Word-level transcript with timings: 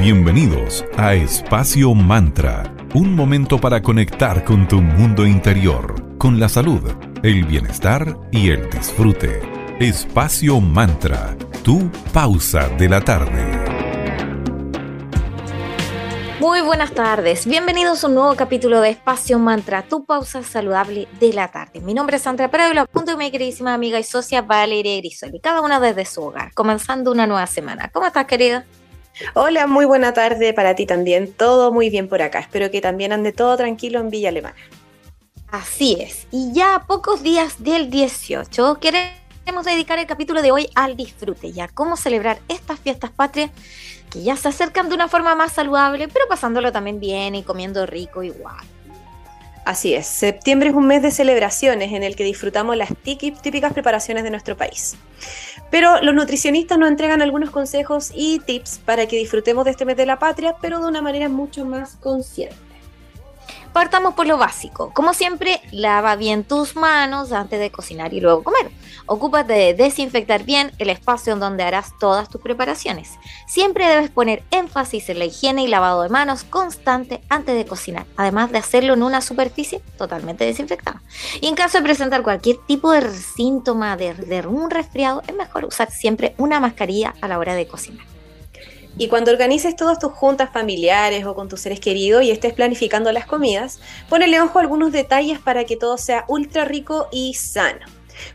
Bienvenidos 0.00 0.82
a 0.96 1.12
Espacio 1.12 1.92
Mantra, 1.92 2.74
un 2.94 3.14
momento 3.14 3.60
para 3.60 3.82
conectar 3.82 4.44
con 4.44 4.66
tu 4.66 4.80
mundo 4.80 5.26
interior, 5.26 6.16
con 6.16 6.40
la 6.40 6.48
salud, 6.48 6.80
el 7.22 7.44
bienestar 7.44 8.16
y 8.32 8.48
el 8.48 8.70
disfrute. 8.70 9.42
Espacio 9.78 10.58
Mantra, 10.58 11.36
tu 11.62 11.90
pausa 12.14 12.70
de 12.78 12.88
la 12.88 13.02
tarde. 13.02 13.44
Muy 16.40 16.62
buenas 16.62 16.92
tardes, 16.92 17.44
bienvenidos 17.44 18.02
a 18.02 18.06
un 18.06 18.14
nuevo 18.14 18.34
capítulo 18.36 18.80
de 18.80 18.88
Espacio 18.88 19.38
Mantra, 19.38 19.82
tu 19.82 20.06
pausa 20.06 20.42
saludable 20.42 21.08
de 21.20 21.34
la 21.34 21.48
tarde. 21.48 21.82
Mi 21.82 21.92
nombre 21.92 22.16
es 22.16 22.22
Sandra 22.22 22.50
Pérez 22.50 22.72
junto 22.90 23.12
a 23.12 23.16
mi 23.18 23.30
queridísima 23.30 23.74
amiga 23.74 23.98
y 23.98 24.04
socia 24.04 24.40
Valeria 24.40 24.96
Grisoli, 24.96 25.40
cada 25.40 25.60
una 25.60 25.78
desde 25.78 26.06
su 26.06 26.22
hogar, 26.22 26.54
comenzando 26.54 27.12
una 27.12 27.26
nueva 27.26 27.46
semana. 27.46 27.90
¿Cómo 27.92 28.06
estás, 28.06 28.24
querida? 28.24 28.64
Hola, 29.34 29.66
muy 29.66 29.84
buena 29.84 30.12
tarde 30.12 30.52
para 30.52 30.74
ti 30.74 30.86
también. 30.86 31.32
Todo 31.32 31.72
muy 31.72 31.90
bien 31.90 32.08
por 32.08 32.22
acá. 32.22 32.40
Espero 32.40 32.70
que 32.70 32.80
también 32.80 33.12
ande 33.12 33.32
todo 33.32 33.56
tranquilo 33.56 34.00
en 34.00 34.10
Villa 34.10 34.30
Alemana. 34.30 34.56
Así 35.48 35.96
es. 36.00 36.26
Y 36.30 36.52
ya 36.52 36.76
a 36.76 36.86
pocos 36.86 37.22
días 37.22 37.62
del 37.62 37.90
18 37.90 38.78
queremos 38.80 39.64
dedicar 39.64 39.98
el 39.98 40.06
capítulo 40.06 40.42
de 40.42 40.52
hoy 40.52 40.68
al 40.74 40.96
disfrute 40.96 41.48
y 41.48 41.60
a 41.60 41.68
cómo 41.68 41.96
celebrar 41.96 42.40
estas 42.48 42.78
fiestas 42.78 43.10
patrias 43.10 43.50
que 44.10 44.22
ya 44.22 44.36
se 44.36 44.48
acercan 44.48 44.88
de 44.88 44.94
una 44.94 45.08
forma 45.08 45.34
más 45.34 45.52
saludable, 45.52 46.08
pero 46.08 46.26
pasándolo 46.28 46.72
también 46.72 47.00
bien 47.00 47.34
y 47.34 47.42
comiendo 47.42 47.86
rico 47.86 48.22
igual. 48.22 48.64
Así 49.64 49.94
es, 49.94 50.06
septiembre 50.06 50.70
es 50.70 50.74
un 50.74 50.86
mes 50.86 51.02
de 51.02 51.10
celebraciones 51.10 51.92
en 51.92 52.02
el 52.02 52.16
que 52.16 52.24
disfrutamos 52.24 52.76
las 52.76 52.90
típicas 53.02 53.72
preparaciones 53.72 54.24
de 54.24 54.30
nuestro 54.30 54.56
país. 54.56 54.96
Pero 55.70 56.00
los 56.02 56.14
nutricionistas 56.14 56.78
nos 56.78 56.88
entregan 56.88 57.20
algunos 57.20 57.50
consejos 57.50 58.10
y 58.14 58.40
tips 58.40 58.80
para 58.84 59.06
que 59.06 59.16
disfrutemos 59.16 59.64
de 59.66 59.72
este 59.72 59.84
mes 59.84 59.96
de 59.96 60.06
la 60.06 60.18
patria, 60.18 60.56
pero 60.60 60.80
de 60.80 60.86
una 60.86 61.02
manera 61.02 61.28
mucho 61.28 61.64
más 61.64 61.96
consciente. 61.96 62.69
Partamos 63.72 64.14
por 64.14 64.26
lo 64.26 64.36
básico. 64.36 64.90
Como 64.92 65.14
siempre, 65.14 65.60
lava 65.70 66.16
bien 66.16 66.42
tus 66.42 66.74
manos 66.74 67.30
antes 67.30 67.60
de 67.60 67.70
cocinar 67.70 68.12
y 68.12 68.20
luego 68.20 68.42
comer. 68.42 68.70
Ocúpate 69.06 69.52
de 69.52 69.74
desinfectar 69.74 70.44
bien 70.44 70.72
el 70.78 70.90
espacio 70.90 71.32
en 71.32 71.40
donde 71.40 71.62
harás 71.62 71.92
todas 72.00 72.28
tus 72.28 72.40
preparaciones. 72.40 73.12
Siempre 73.46 73.86
debes 73.86 74.10
poner 74.10 74.42
énfasis 74.50 75.08
en 75.08 75.20
la 75.20 75.24
higiene 75.26 75.62
y 75.62 75.68
lavado 75.68 76.02
de 76.02 76.08
manos 76.08 76.42
constante 76.42 77.20
antes 77.28 77.54
de 77.54 77.64
cocinar, 77.64 78.06
además 78.16 78.50
de 78.50 78.58
hacerlo 78.58 78.94
en 78.94 79.04
una 79.04 79.20
superficie 79.20 79.80
totalmente 79.96 80.44
desinfectada. 80.44 81.02
Y 81.40 81.46
en 81.46 81.54
caso 81.54 81.78
de 81.78 81.84
presentar 81.84 82.22
cualquier 82.22 82.56
tipo 82.66 82.90
de 82.90 83.08
síntoma 83.12 83.96
de, 83.96 84.14
de 84.14 84.46
un 84.46 84.70
resfriado, 84.70 85.22
es 85.28 85.34
mejor 85.34 85.64
usar 85.64 85.90
siempre 85.90 86.34
una 86.38 86.58
mascarilla 86.58 87.14
a 87.20 87.28
la 87.28 87.38
hora 87.38 87.54
de 87.54 87.68
cocinar. 87.68 88.19
Y 88.98 89.08
cuando 89.08 89.30
organices 89.30 89.76
todas 89.76 89.98
tus 89.98 90.12
juntas 90.12 90.50
familiares 90.52 91.24
o 91.24 91.34
con 91.34 91.48
tus 91.48 91.60
seres 91.60 91.80
queridos 91.80 92.22
y 92.22 92.30
estés 92.30 92.52
planificando 92.52 93.12
las 93.12 93.26
comidas, 93.26 93.80
ponele 94.08 94.40
ojo 94.40 94.58
a 94.58 94.62
algunos 94.62 94.92
detalles 94.92 95.38
para 95.38 95.64
que 95.64 95.76
todo 95.76 95.96
sea 95.96 96.24
ultra 96.28 96.64
rico 96.64 97.08
y 97.10 97.34
sano. 97.34 97.86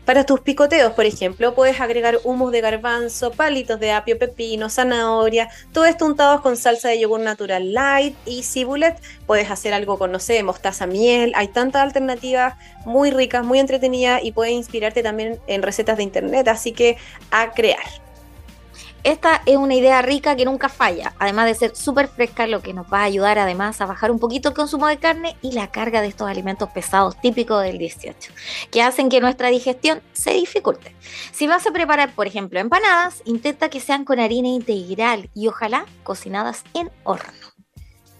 Para 0.04 0.24
tus 0.24 0.40
picoteos, 0.40 0.92
por 0.92 1.04
ejemplo, 1.04 1.54
puedes 1.54 1.80
agregar 1.80 2.18
humus 2.24 2.52
de 2.52 2.60
garbanzo, 2.60 3.30
palitos 3.30 3.80
de 3.80 3.92
apio, 3.92 4.18
pepino, 4.18 4.68
zanahoria, 4.68 5.48
todo 5.72 5.84
esto 5.84 6.06
untados 6.06 6.40
con 6.40 6.56
salsa 6.56 6.88
de 6.88 7.00
yogur 7.00 7.20
natural 7.20 7.72
light 7.72 8.16
y 8.24 8.42
cibulet. 8.42 9.00
Puedes 9.26 9.50
hacer 9.50 9.74
algo 9.74 9.98
con, 9.98 10.12
no 10.12 10.18
sé, 10.18 10.42
mostaza 10.42 10.86
miel. 10.86 11.32
Hay 11.34 11.48
tantas 11.48 11.82
alternativas 11.82 12.54
muy 12.84 13.10
ricas, 13.10 13.44
muy 13.44 13.58
entretenidas 13.58 14.22
y 14.24 14.32
puedes 14.32 14.54
inspirarte 14.54 15.02
también 15.02 15.38
en 15.46 15.62
recetas 15.62 15.96
de 15.96 16.02
internet, 16.02 16.48
así 16.48 16.72
que 16.72 16.96
a 17.30 17.52
crear. 17.52 18.05
Esta 19.06 19.40
es 19.46 19.56
una 19.56 19.76
idea 19.76 20.02
rica 20.02 20.34
que 20.34 20.44
nunca 20.44 20.68
falla, 20.68 21.14
además 21.20 21.46
de 21.46 21.54
ser 21.54 21.76
súper 21.76 22.08
fresca, 22.08 22.48
lo 22.48 22.60
que 22.60 22.72
nos 22.72 22.92
va 22.92 23.02
a 23.02 23.04
ayudar 23.04 23.38
además 23.38 23.80
a 23.80 23.86
bajar 23.86 24.10
un 24.10 24.18
poquito 24.18 24.48
el 24.48 24.54
consumo 24.56 24.88
de 24.88 24.96
carne 24.96 25.36
y 25.42 25.52
la 25.52 25.70
carga 25.70 26.00
de 26.00 26.08
estos 26.08 26.28
alimentos 26.28 26.70
pesados 26.70 27.16
típicos 27.20 27.62
del 27.62 27.78
18, 27.78 28.32
que 28.72 28.82
hacen 28.82 29.08
que 29.08 29.20
nuestra 29.20 29.46
digestión 29.46 30.02
se 30.12 30.32
dificulte. 30.32 30.96
Si 31.30 31.46
vas 31.46 31.64
a 31.68 31.70
preparar, 31.70 32.16
por 32.16 32.26
ejemplo, 32.26 32.58
empanadas, 32.58 33.22
intenta 33.26 33.68
que 33.68 33.78
sean 33.78 34.04
con 34.04 34.18
harina 34.18 34.48
integral 34.48 35.30
y 35.34 35.46
ojalá 35.46 35.86
cocinadas 36.02 36.64
en 36.74 36.90
horno. 37.04 37.45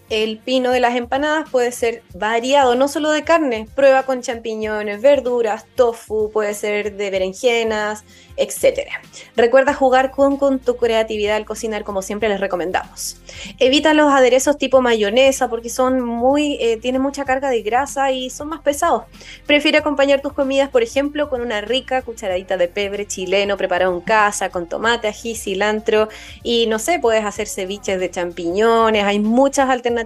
El 0.09 0.37
pino 0.37 0.71
de 0.71 0.79
las 0.79 0.95
empanadas 0.95 1.49
puede 1.49 1.73
ser 1.73 2.01
variado, 2.13 2.75
no 2.75 2.87
solo 2.87 3.11
de 3.11 3.25
carne, 3.25 3.67
prueba 3.75 4.03
con 4.03 4.21
champiñones, 4.21 5.01
verduras, 5.01 5.65
tofu, 5.75 6.31
puede 6.31 6.53
ser 6.53 6.95
de 6.95 7.09
berenjenas, 7.09 8.05
etc. 8.37 8.87
Recuerda 9.35 9.73
jugar 9.73 10.11
con, 10.11 10.59
tu 10.59 10.77
creatividad 10.77 11.35
al 11.35 11.45
cocinar 11.45 11.83
como 11.83 12.01
siempre 12.01 12.29
les 12.29 12.39
recomendamos. 12.39 13.17
Evita 13.59 13.93
los 13.93 14.13
aderezos 14.13 14.57
tipo 14.57 14.81
mayonesa 14.81 15.49
porque 15.49 15.69
son 15.69 16.01
muy, 16.01 16.57
eh, 16.61 16.77
tienen 16.77 17.01
mucha 17.01 17.25
carga 17.25 17.49
de 17.49 17.61
grasa 17.61 18.11
y 18.11 18.29
son 18.29 18.47
más 18.47 18.61
pesados. 18.61 19.03
Prefiere 19.45 19.79
acompañar 19.79 20.21
tus 20.21 20.31
comidas, 20.31 20.69
por 20.69 20.83
ejemplo, 20.83 21.29
con 21.29 21.41
una 21.41 21.59
rica 21.59 22.01
cucharadita 22.01 22.55
de 22.55 22.69
pebre 22.69 23.07
chileno 23.07 23.57
preparado 23.57 23.93
en 23.93 24.01
casa, 24.01 24.49
con 24.49 24.69
tomate, 24.69 25.09
ají, 25.09 25.35
cilantro 25.35 26.07
y 26.43 26.67
no 26.67 26.79
sé, 26.79 26.99
puedes 26.99 27.25
hacer 27.25 27.47
ceviches 27.47 27.99
de 27.99 28.09
champiñones, 28.09 29.03
hay 29.03 29.19
muchas 29.19 29.69
alternativas 29.69 29.96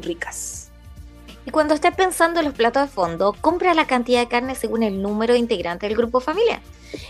ricas. 0.00 0.70
Y 1.46 1.50
cuando 1.50 1.74
estés 1.74 1.94
pensando 1.94 2.40
en 2.40 2.46
los 2.46 2.54
platos 2.54 2.82
de 2.82 2.88
fondo, 2.88 3.34
compra 3.40 3.72
la 3.72 3.86
cantidad 3.86 4.20
de 4.20 4.28
carne 4.28 4.54
según 4.54 4.82
el 4.82 5.00
número 5.00 5.32
de 5.32 5.38
integrantes 5.38 5.88
del 5.88 5.96
grupo 5.96 6.20
familiar. 6.20 6.60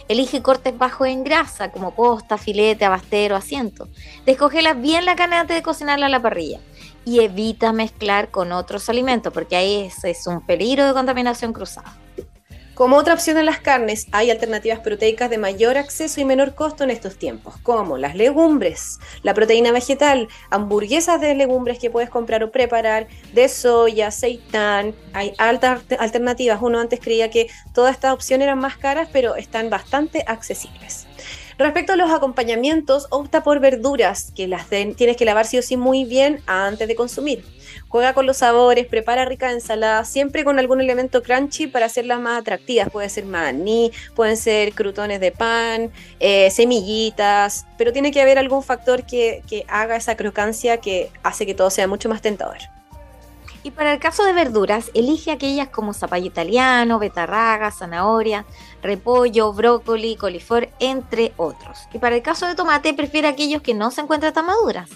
Elige 0.06 0.42
cortes 0.42 0.76
bajos 0.78 1.08
en 1.08 1.24
grasa, 1.24 1.72
como 1.72 1.94
posta, 1.94 2.38
filete, 2.38 2.84
abastero, 2.84 3.34
asiento. 3.34 3.88
Descongela 4.26 4.74
bien 4.74 5.04
la 5.04 5.16
carne 5.16 5.36
antes 5.36 5.56
de 5.56 5.62
cocinarla 5.62 6.06
a 6.06 6.08
la 6.08 6.22
parrilla. 6.22 6.60
Y 7.04 7.20
evita 7.20 7.72
mezclar 7.72 8.30
con 8.30 8.52
otros 8.52 8.88
alimentos, 8.88 9.32
porque 9.32 9.56
ahí 9.56 9.90
es 10.02 10.26
un 10.26 10.44
peligro 10.44 10.86
de 10.86 10.92
contaminación 10.92 11.52
cruzada. 11.52 11.96
Como 12.78 12.94
otra 12.94 13.14
opción 13.14 13.38
en 13.38 13.46
las 13.46 13.58
carnes, 13.58 14.06
hay 14.12 14.30
alternativas 14.30 14.78
proteicas 14.78 15.28
de 15.30 15.36
mayor 15.36 15.76
acceso 15.76 16.20
y 16.20 16.24
menor 16.24 16.54
costo 16.54 16.84
en 16.84 16.90
estos 16.90 17.18
tiempos, 17.18 17.56
como 17.64 17.98
las 17.98 18.14
legumbres, 18.14 19.00
la 19.24 19.34
proteína 19.34 19.72
vegetal, 19.72 20.28
hamburguesas 20.50 21.20
de 21.20 21.34
legumbres 21.34 21.80
que 21.80 21.90
puedes 21.90 22.08
comprar 22.08 22.44
o 22.44 22.52
preparar, 22.52 23.08
de 23.32 23.48
soya, 23.48 24.12
seitán, 24.12 24.94
hay 25.12 25.34
altas 25.38 25.82
alternativas. 25.98 26.60
Uno 26.62 26.78
antes 26.78 27.00
creía 27.00 27.30
que 27.30 27.48
todas 27.74 27.96
estas 27.96 28.12
opciones 28.12 28.44
eran 28.44 28.60
más 28.60 28.76
caras, 28.76 29.08
pero 29.12 29.34
están 29.34 29.70
bastante 29.70 30.22
accesibles. 30.28 31.07
Respecto 31.58 31.94
a 31.94 31.96
los 31.96 32.12
acompañamientos, 32.12 33.08
opta 33.10 33.42
por 33.42 33.58
verduras 33.58 34.30
que 34.36 34.46
las 34.46 34.68
tienes 34.68 35.16
que 35.16 35.24
lavar 35.24 35.44
sí 35.44 35.58
o 35.58 35.62
sí 35.62 35.76
muy 35.76 36.04
bien 36.04 36.40
antes 36.46 36.86
de 36.86 36.94
consumir. 36.94 37.44
Juega 37.88 38.14
con 38.14 38.26
los 38.26 38.36
sabores, 38.36 38.86
prepara 38.86 39.24
rica 39.24 39.50
ensalada, 39.50 40.04
siempre 40.04 40.44
con 40.44 40.60
algún 40.60 40.80
elemento 40.80 41.20
crunchy 41.20 41.66
para 41.66 41.86
hacerlas 41.86 42.20
más 42.20 42.42
atractivas. 42.42 42.90
Puede 42.90 43.08
ser 43.08 43.24
maní, 43.24 43.90
pueden 44.14 44.36
ser 44.36 44.72
crutones 44.72 45.18
de 45.18 45.32
pan, 45.32 45.90
eh, 46.20 46.48
semillitas, 46.52 47.66
pero 47.76 47.92
tiene 47.92 48.12
que 48.12 48.22
haber 48.22 48.38
algún 48.38 48.62
factor 48.62 49.04
que, 49.04 49.42
que 49.48 49.64
haga 49.66 49.96
esa 49.96 50.16
crocancia 50.16 50.76
que 50.76 51.10
hace 51.24 51.44
que 51.44 51.54
todo 51.54 51.70
sea 51.70 51.88
mucho 51.88 52.08
más 52.08 52.22
tentador. 52.22 52.58
Y 53.64 53.72
para 53.72 53.92
el 53.92 53.98
caso 53.98 54.24
de 54.24 54.32
verduras, 54.32 54.90
elige 54.94 55.32
aquellas 55.32 55.68
como 55.68 55.92
zapallo 55.92 56.26
italiano, 56.26 56.98
betarraga, 56.98 57.72
zanahoria, 57.72 58.46
repollo, 58.82 59.52
brócoli, 59.52 60.16
coliflor, 60.16 60.68
entre 60.78 61.32
otros. 61.36 61.88
Y 61.92 61.98
para 61.98 62.16
el 62.16 62.22
caso 62.22 62.46
de 62.46 62.54
tomate, 62.54 62.94
prefiere 62.94 63.28
aquellos 63.28 63.62
que 63.62 63.74
no 63.74 63.90
se 63.90 64.00
encuentran 64.00 64.32
tan 64.32 64.46
maduras, 64.46 64.90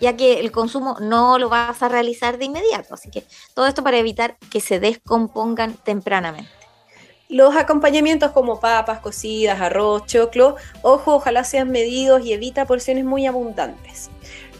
ya 0.00 0.16
que 0.16 0.40
el 0.40 0.52
consumo 0.52 0.96
no 1.00 1.38
lo 1.38 1.48
vas 1.48 1.82
a 1.82 1.88
realizar 1.88 2.38
de 2.38 2.46
inmediato. 2.46 2.94
Así 2.94 3.10
que 3.10 3.24
todo 3.54 3.66
esto 3.66 3.82
para 3.82 3.98
evitar 3.98 4.36
que 4.50 4.60
se 4.60 4.80
descompongan 4.80 5.74
tempranamente. 5.74 6.50
Los 7.28 7.56
acompañamientos 7.56 8.32
como 8.32 8.60
papas 8.60 9.00
cocidas, 9.00 9.60
arroz, 9.60 10.04
choclo, 10.06 10.56
ojo, 10.82 11.14
ojalá 11.14 11.42
sean 11.42 11.70
medidos 11.70 12.24
y 12.24 12.32
evita 12.32 12.66
porciones 12.66 13.04
muy 13.04 13.26
abundantes. 13.26 14.10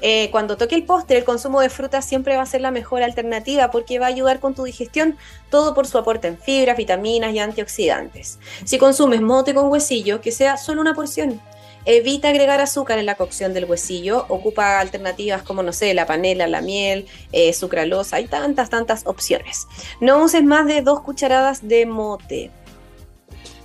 Eh, 0.00 0.29
cuando 0.31 0.56
toque 0.56 0.75
el 0.75 0.85
postre, 0.85 1.17
el 1.19 1.25
consumo 1.25 1.61
de 1.61 1.70
fruta 1.70 2.02
siempre 2.02 2.37
va 2.37 2.43
a 2.43 2.46
ser 2.46 2.61
la 2.61 2.70
mejor 2.70 3.02
alternativa 3.02 3.70
porque 3.70 3.99
va 3.99 4.06
a 4.06 4.11
ayudar 4.11 4.41
con 4.41 4.55
tu 4.55 4.64
digestión, 4.64 5.17
todo 5.50 5.75
por 5.75 5.87
su 5.87 5.99
aporte 5.99 6.29
en 6.29 6.38
fibras, 6.38 6.76
vitaminas 6.76 7.32
y 7.32 7.38
antioxidantes. 7.38 8.38
Si 8.64 8.79
consumes 8.79 9.20
mote 9.20 9.55
con 9.55 9.69
huesillo, 9.69 10.20
que 10.20 10.32
sea 10.32 10.56
solo 10.56 10.81
una 10.81 10.94
porción. 10.94 11.41
Evita 11.87 12.31
agregar 12.31 12.62
azúcar 12.62 12.99
en 12.99 13.05
la 13.05 13.14
cocción 13.14 13.52
del 13.52 13.67
huesillo. 13.67 14.25
Ocupa 14.29 14.81
alternativas 14.81 15.43
como, 15.43 15.62
no 15.62 15.73
sé, 15.73 15.93
la 15.93 16.06
panela, 16.06 16.47
la 16.47 16.62
miel, 16.62 17.06
eh, 17.32 17.52
sucralosa. 17.52 18.17
Hay 18.17 18.26
tantas, 18.26 18.70
tantas 18.70 19.06
opciones. 19.06 19.67
No 20.00 20.23
uses 20.23 20.43
más 20.44 20.67
de 20.67 20.81
dos 20.81 21.00
cucharadas 21.00 21.69
de 21.69 21.85
mote. 21.85 22.50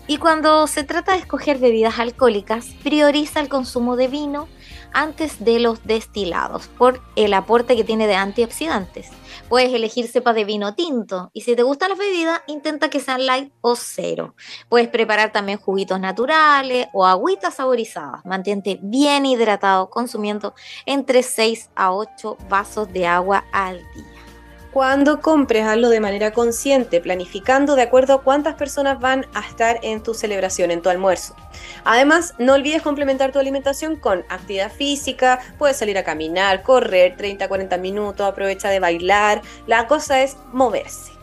Y 0.07 0.17
cuando 0.17 0.67
se 0.67 0.83
trata 0.83 1.13
de 1.13 1.19
escoger 1.19 1.59
bebidas 1.59 1.99
alcohólicas, 1.99 2.65
prioriza 2.83 3.39
el 3.39 3.47
consumo 3.47 3.95
de 3.95 4.07
vino, 4.07 4.49
antes 4.93 5.43
de 5.43 5.59
los 5.59 5.83
destilados 5.85 6.67
por 6.77 7.01
el 7.15 7.33
aporte 7.33 7.75
que 7.75 7.83
tiene 7.83 8.07
de 8.07 8.15
antioxidantes. 8.15 9.09
Puedes 9.47 9.73
elegir 9.73 10.07
cepa 10.07 10.33
de 10.33 10.45
vino 10.45 10.75
tinto 10.75 11.31
y 11.33 11.41
si 11.41 11.55
te 11.55 11.63
gustan 11.63 11.89
las 11.89 11.97
bebidas, 11.97 12.41
intenta 12.47 12.89
que 12.89 12.99
sean 12.99 13.25
light 13.25 13.51
o 13.61 13.75
cero. 13.75 14.35
Puedes 14.69 14.89
preparar 14.89 15.31
también 15.31 15.59
juguitos 15.59 15.99
naturales 15.99 16.87
o 16.93 17.05
agüitas 17.05 17.55
saborizadas. 17.55 18.23
Mantente 18.25 18.79
bien 18.81 19.25
hidratado 19.25 19.89
consumiendo 19.89 20.53
entre 20.85 21.23
6 21.23 21.71
a 21.75 21.93
8 21.93 22.37
vasos 22.47 22.91
de 22.93 23.07
agua 23.07 23.45
al 23.51 23.77
día. 23.93 24.18
Cuando 24.71 25.19
compres, 25.19 25.65
hazlo 25.65 25.89
de 25.89 25.99
manera 25.99 26.31
consciente, 26.31 27.01
planificando 27.01 27.75
de 27.75 27.81
acuerdo 27.81 28.13
a 28.13 28.21
cuántas 28.21 28.53
personas 28.53 28.99
van 28.99 29.25
a 29.33 29.39
estar 29.39 29.79
en 29.81 30.03
tu 30.03 30.13
celebración, 30.13 30.69
en 30.69 30.83
tu 30.83 30.89
almuerzo. 30.89 31.35
Además, 31.85 32.35
no 32.37 32.53
olvides 32.53 32.83
complementar 32.83 33.31
tu 33.31 33.39
alimentación 33.39 33.95
con 33.95 34.19
actividad 34.29 34.71
física, 34.71 35.39
puedes 35.57 35.77
salir 35.77 35.97
a 35.97 36.03
caminar, 36.03 36.61
correr 36.61 37.17
30-40 37.17 37.79
minutos, 37.79 38.27
aprovecha 38.27 38.69
de 38.69 38.79
bailar, 38.79 39.41
la 39.65 39.87
cosa 39.87 40.21
es 40.21 40.37
moverse. 40.53 41.13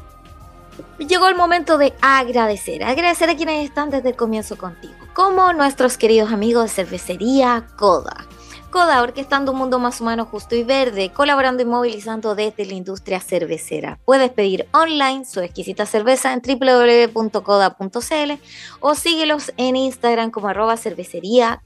Llegó 0.99 1.29
el 1.29 1.37
momento 1.37 1.79
de 1.79 1.95
agradecer, 2.01 2.83
agradecer 2.83 3.31
a 3.31 3.37
quienes 3.37 3.65
están 3.65 3.91
desde 3.91 4.09
el 4.09 4.17
comienzo 4.17 4.59
contigo, 4.59 4.95
como 5.15 5.53
nuestros 5.53 5.97
queridos 5.97 6.33
amigos 6.33 6.65
de 6.65 6.69
cervecería 6.71 7.65
Coda 7.77 8.27
Coda, 8.77 9.01
orquestando 9.01 9.53
un 9.53 9.59
mundo 9.59 9.79
más 9.79 10.03
humano, 10.03 10.27
justo 10.27 10.55
y 10.55 10.63
verde, 10.63 11.11
colaborando 11.11 11.63
y 11.63 11.65
movilizando 11.65 12.35
desde 12.35 12.67
la 12.67 12.75
industria 12.75 13.21
cervecera. 13.21 13.99
Puedes 14.05 14.31
pedir 14.31 14.69
online 14.73 15.25
su 15.25 15.41
exquisita 15.41 15.87
cerveza 15.87 16.35
en 16.35 16.43
www.coda.cl 16.43 18.33
o 18.81 18.95
síguelos 18.95 19.51
en 19.57 19.77
Instagram 19.77 20.31
como 20.31 20.49
arroba 20.49 20.77
cervecería. 20.77 21.63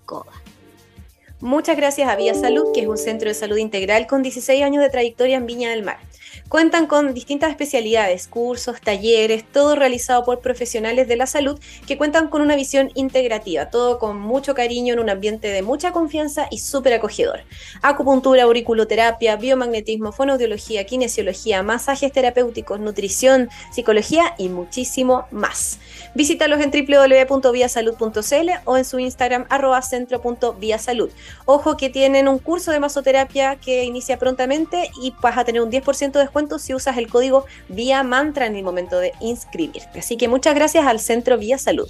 Muchas 1.40 1.76
gracias 1.76 2.08
a 2.08 2.14
Vía 2.14 2.34
Salud, 2.34 2.66
que 2.72 2.82
es 2.82 2.86
un 2.86 2.96
centro 2.96 3.28
de 3.28 3.34
salud 3.34 3.56
integral 3.56 4.06
con 4.06 4.22
16 4.22 4.62
años 4.62 4.80
de 4.80 4.90
trayectoria 4.90 5.36
en 5.36 5.46
Viña 5.46 5.70
del 5.70 5.82
Mar. 5.82 5.98
Cuentan 6.50 6.88
con 6.88 7.14
distintas 7.14 7.50
especialidades, 7.50 8.26
cursos, 8.26 8.81
talleres, 8.81 9.44
todo 9.44 9.76
realizado 9.76 10.25
por 10.25 10.41
profesionales 10.41 11.06
de 11.06 11.14
la 11.14 11.29
salud 11.29 11.61
que 11.87 11.97
cuentan 11.97 12.26
con 12.26 12.43
una 12.43 12.56
visión 12.56 12.91
integrativa, 12.97 13.70
todo 13.70 14.00
con 14.00 14.19
mucho 14.19 14.52
cariño 14.52 14.94
en 14.94 14.99
un 14.99 15.11
ambiente 15.11 15.47
de 15.47 15.62
mucha 15.62 15.93
confianza 15.93 16.49
y 16.50 16.58
súper 16.58 16.94
acogedor. 16.94 17.44
Acupuntura, 17.82 18.43
auriculoterapia, 18.43 19.37
biomagnetismo, 19.37 20.11
fonoaudiología, 20.11 20.85
kinesiología, 20.87 21.62
masajes 21.62 22.11
terapéuticos, 22.11 22.81
nutrición, 22.81 23.49
psicología 23.70 24.35
y 24.37 24.49
muchísimo 24.49 25.26
más. 25.31 25.79
Visítalos 26.17 26.58
en 26.58 26.73
www.viasalud.cl 26.73 28.50
o 28.64 28.76
en 28.76 28.85
su 28.85 28.99
Instagram 28.99 29.46
arroba 29.50 29.82
centro.viasalud. 29.82 31.11
Ojo 31.44 31.76
que 31.76 31.91
tienen 31.91 32.26
un 32.26 32.41
curso 32.41 32.73
de 32.73 32.81
masoterapia 32.81 33.55
que 33.55 33.85
inicia 33.85 34.19
prontamente 34.19 34.91
y 35.00 35.14
vas 35.23 35.38
a 35.38 35.44
tener 35.44 35.62
un 35.62 35.70
10% 35.70 36.11
de 36.11 36.19
descuento 36.19 36.39
si 36.58 36.75
usas 36.75 36.96
el 36.96 37.08
código 37.08 37.44
Vía 37.69 38.02
Mantra 38.02 38.46
en 38.46 38.56
el 38.56 38.64
momento 38.64 38.98
de 38.98 39.12
inscribirte. 39.20 39.98
Así 39.98 40.16
que 40.16 40.28
muchas 40.28 40.54
gracias 40.54 40.87
al 40.87 41.00
Centro 41.00 41.38
Vía 41.38 41.58
Salud. 41.58 41.88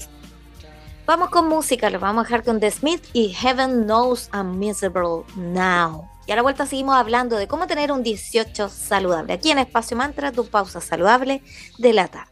Vamos 1.06 1.31
con 1.31 1.49
música, 1.49 1.91
lo 1.91 1.99
vamos 1.99 2.23
a 2.23 2.25
dejar 2.25 2.44
con 2.44 2.61
The 2.61 2.70
Smith 2.70 3.02
y 3.12 3.31
Heaven 3.31 3.85
Knows 3.85 4.31
I'm 4.32 4.58
Miserable 4.58 5.25
Now. 5.35 6.08
Y 6.26 6.32
a 6.32 6.37
la 6.37 6.43
vuelta 6.43 6.67
seguimos 6.67 6.94
hablando 6.94 7.37
de 7.37 7.49
cómo 7.49 7.67
tener 7.67 7.91
un 7.91 8.05
18 8.05 8.69
saludable. 8.69 9.32
Aquí 9.32 9.50
en 9.50 9.58
Espacio 9.58 9.97
Mantra, 9.97 10.31
tu 10.31 10.47
pausa 10.47 10.81
saludable 10.81 11.43
de 11.79 11.93
la 11.93 12.06
tarde. 12.06 12.30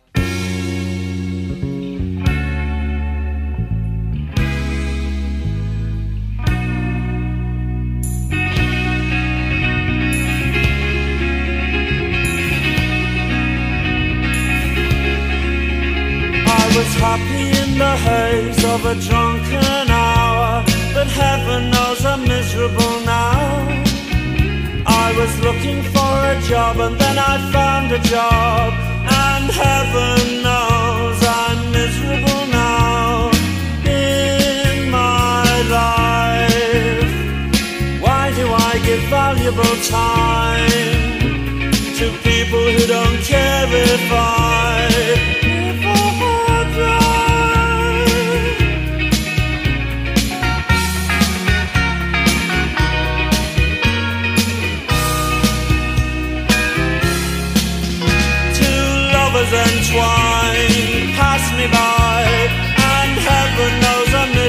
The 17.89 17.97
haze 17.97 18.65
of 18.75 18.81
a 18.93 18.95
drunken 19.09 19.87
hour, 19.89 20.63
but 20.95 21.09
heaven 21.23 21.61
knows 21.75 22.01
I'm 22.13 22.23
miserable 22.35 22.97
now. 23.17 23.39
I 25.07 25.09
was 25.21 25.33
looking 25.47 25.81
for 25.95 26.15
a 26.35 26.37
job 26.51 26.75
and 26.87 26.95
then 27.03 27.17
I 27.33 27.35
found 27.57 27.87
a 28.01 28.03
job, 28.15 28.69
and 29.29 29.47
heaven 29.67 30.19
knows 30.47 31.19
I'm 31.43 31.61
miserable 31.79 32.45
now 32.65 33.31
in 34.05 34.91
my 35.01 35.47
life. 35.81 37.15
Why 38.05 38.25
do 38.41 38.45
I 38.69 38.73
give 38.89 39.03
valuable 39.21 39.77
time 40.03 40.91
to 41.99 42.07
people 42.29 42.65
who 42.75 42.85
don't 42.97 43.21
care 43.33 43.69
if 43.95 44.13
I? 44.13 44.38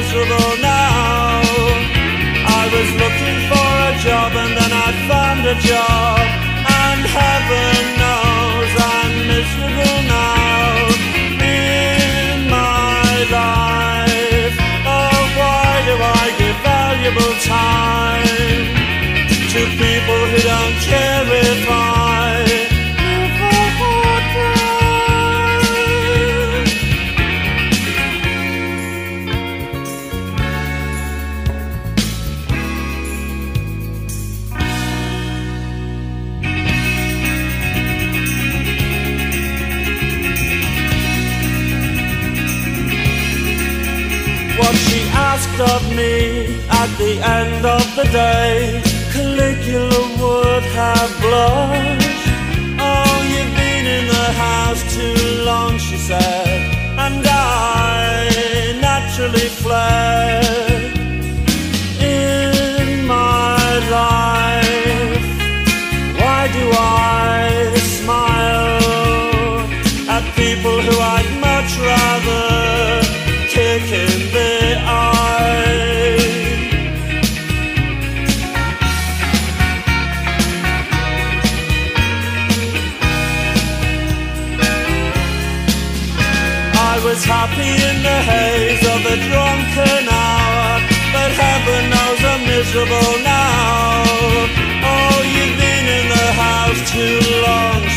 Miserable 0.09 0.57
now. 0.61 1.41
I 2.49 2.65
was 2.73 2.89
looking 3.01 3.37
for 3.49 3.69
a 3.89 3.93
job 4.01 4.31
and 4.41 4.57
then 4.57 4.71
I 4.73 4.89
found 5.07 5.45
a 5.45 5.55
job, 5.61 6.19
and 6.81 7.01
heaven 7.05 7.81
knows 8.01 8.71
I'm 8.97 9.13
miserable 9.29 9.99
now 10.09 10.89
in 11.45 12.49
my 12.49 13.05
life. 13.37 14.55
Oh, 14.97 15.21
why 15.37 15.69
do 15.85 15.93
I 15.93 16.25
give 16.41 16.57
valuable 16.65 17.35
time 17.45 18.65
to 19.53 19.61
people 19.77 20.21
who 20.31 20.39
don't 20.41 20.77
care 20.89 21.25
if 21.53 21.69
I? 21.69 22.48
Of 45.47 45.95
me 45.95 46.59
at 46.69 46.89
the 46.97 47.19
end 47.39 47.65
of 47.65 47.83
the 47.95 48.03
day. 48.11 48.81
Caligula 49.13 50.01
would 50.19 50.63
have 50.79 51.11
blushed. 51.21 52.27
Oh, 52.79 53.15
you've 53.31 53.55
been 53.55 53.85
in 53.97 54.05
the 54.07 54.29
house 54.45 54.83
too 54.95 55.43
long, 55.45 55.77
she 55.77 55.97
said, 55.97 56.59
and 56.97 57.25
I 57.25 58.79
naturally 58.81 59.49
fled. 59.61 60.97
In 62.01 63.05
my 63.05 63.63
life, 63.99 65.29
why 66.19 66.41
do 66.57 66.65
I 66.73 67.75
smile 67.97 68.89
at 70.15 70.23
people 70.35 70.77
who 70.87 70.95
I'd 71.15 71.31
much 71.39 71.71
rather 71.91 73.01
kick 73.47 74.08
happy 87.59 87.75
in 87.89 88.03
the 88.03 88.19
haze 88.31 88.83
of 88.87 89.01
a 89.05 89.17
drunken 89.27 90.03
hour, 90.07 90.79
but 91.13 91.31
heaven 91.35 91.89
knows 91.89 92.21
I'm 92.23 92.41
miserable 92.45 93.13
now. 93.23 94.03
Oh, 94.83 95.17
you've 95.33 95.57
been 95.57 95.85
in 95.99 96.05
the 96.09 96.27
house 96.39 96.81
too 96.91 97.19
long, 97.43 97.88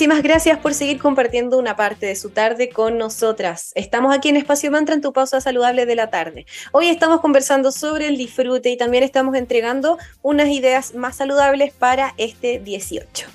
Muchísimas 0.00 0.22
gracias 0.22 0.58
por 0.58 0.72
seguir 0.72 0.98
compartiendo 0.98 1.58
una 1.58 1.76
parte 1.76 2.06
de 2.06 2.16
su 2.16 2.30
tarde 2.30 2.70
con 2.70 2.96
nosotras. 2.96 3.70
Estamos 3.74 4.16
aquí 4.16 4.30
en 4.30 4.38
Espacio 4.38 4.70
Mantra 4.70 4.94
en 4.94 5.02
tu 5.02 5.12
pausa 5.12 5.42
saludable 5.42 5.84
de 5.84 5.94
la 5.94 6.08
tarde. 6.08 6.46
Hoy 6.72 6.88
estamos 6.88 7.20
conversando 7.20 7.70
sobre 7.70 8.06
el 8.06 8.16
disfrute 8.16 8.70
y 8.70 8.78
también 8.78 9.04
estamos 9.04 9.34
entregando 9.34 9.98
unas 10.22 10.48
ideas 10.48 10.94
más 10.94 11.16
saludables 11.16 11.74
para 11.74 12.14
este 12.16 12.60
18. 12.60 13.26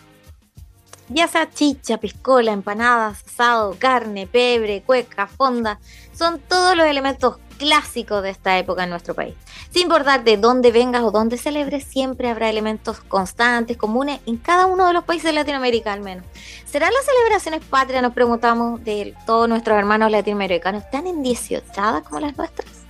Ya 1.10 1.28
sea 1.28 1.48
chicha, 1.52 2.00
piscola, 2.00 2.52
empanadas, 2.52 3.24
asado, 3.28 3.76
carne, 3.78 4.26
pebre, 4.26 4.82
cueca, 4.82 5.28
fonda, 5.28 5.80
son 6.18 6.40
todos 6.40 6.76
los 6.76 6.88
elementos 6.88 7.38
clásicos 7.58 8.24
de 8.24 8.30
esta 8.30 8.58
época 8.58 8.84
en 8.84 8.90
nuestro 8.90 9.14
país. 9.14 9.36
Sin 9.72 9.84
importar 9.84 10.24
de 10.24 10.38
dónde 10.38 10.72
vengas 10.72 11.04
o 11.04 11.12
dónde 11.12 11.38
celebres, 11.38 11.84
siempre 11.84 12.30
habrá 12.30 12.50
elementos 12.50 13.00
constantes, 13.02 13.78
comunes 13.78 14.20
en 14.26 14.38
cada 14.38 14.66
uno 14.66 14.88
de 14.88 14.94
los 14.94 15.04
países 15.04 15.26
de 15.26 15.34
Latinoamérica 15.34 15.94
al 15.94 16.02
menos. 16.02 16.26
¿Serán 16.66 16.94
las 16.94 17.06
celebraciones 17.06 17.64
patrias, 17.66 18.02
nos 18.02 18.14
preguntamos, 18.14 18.84
de 18.84 19.14
todos 19.26 19.50
nuestros 19.50 19.78
hermanos 19.78 20.12
latinoamericanos, 20.12 20.90
tan 20.92 21.08
en 21.08 21.24
18 21.24 21.64
como 22.04 22.20
las 22.20 22.38
nuestras? 22.38 22.86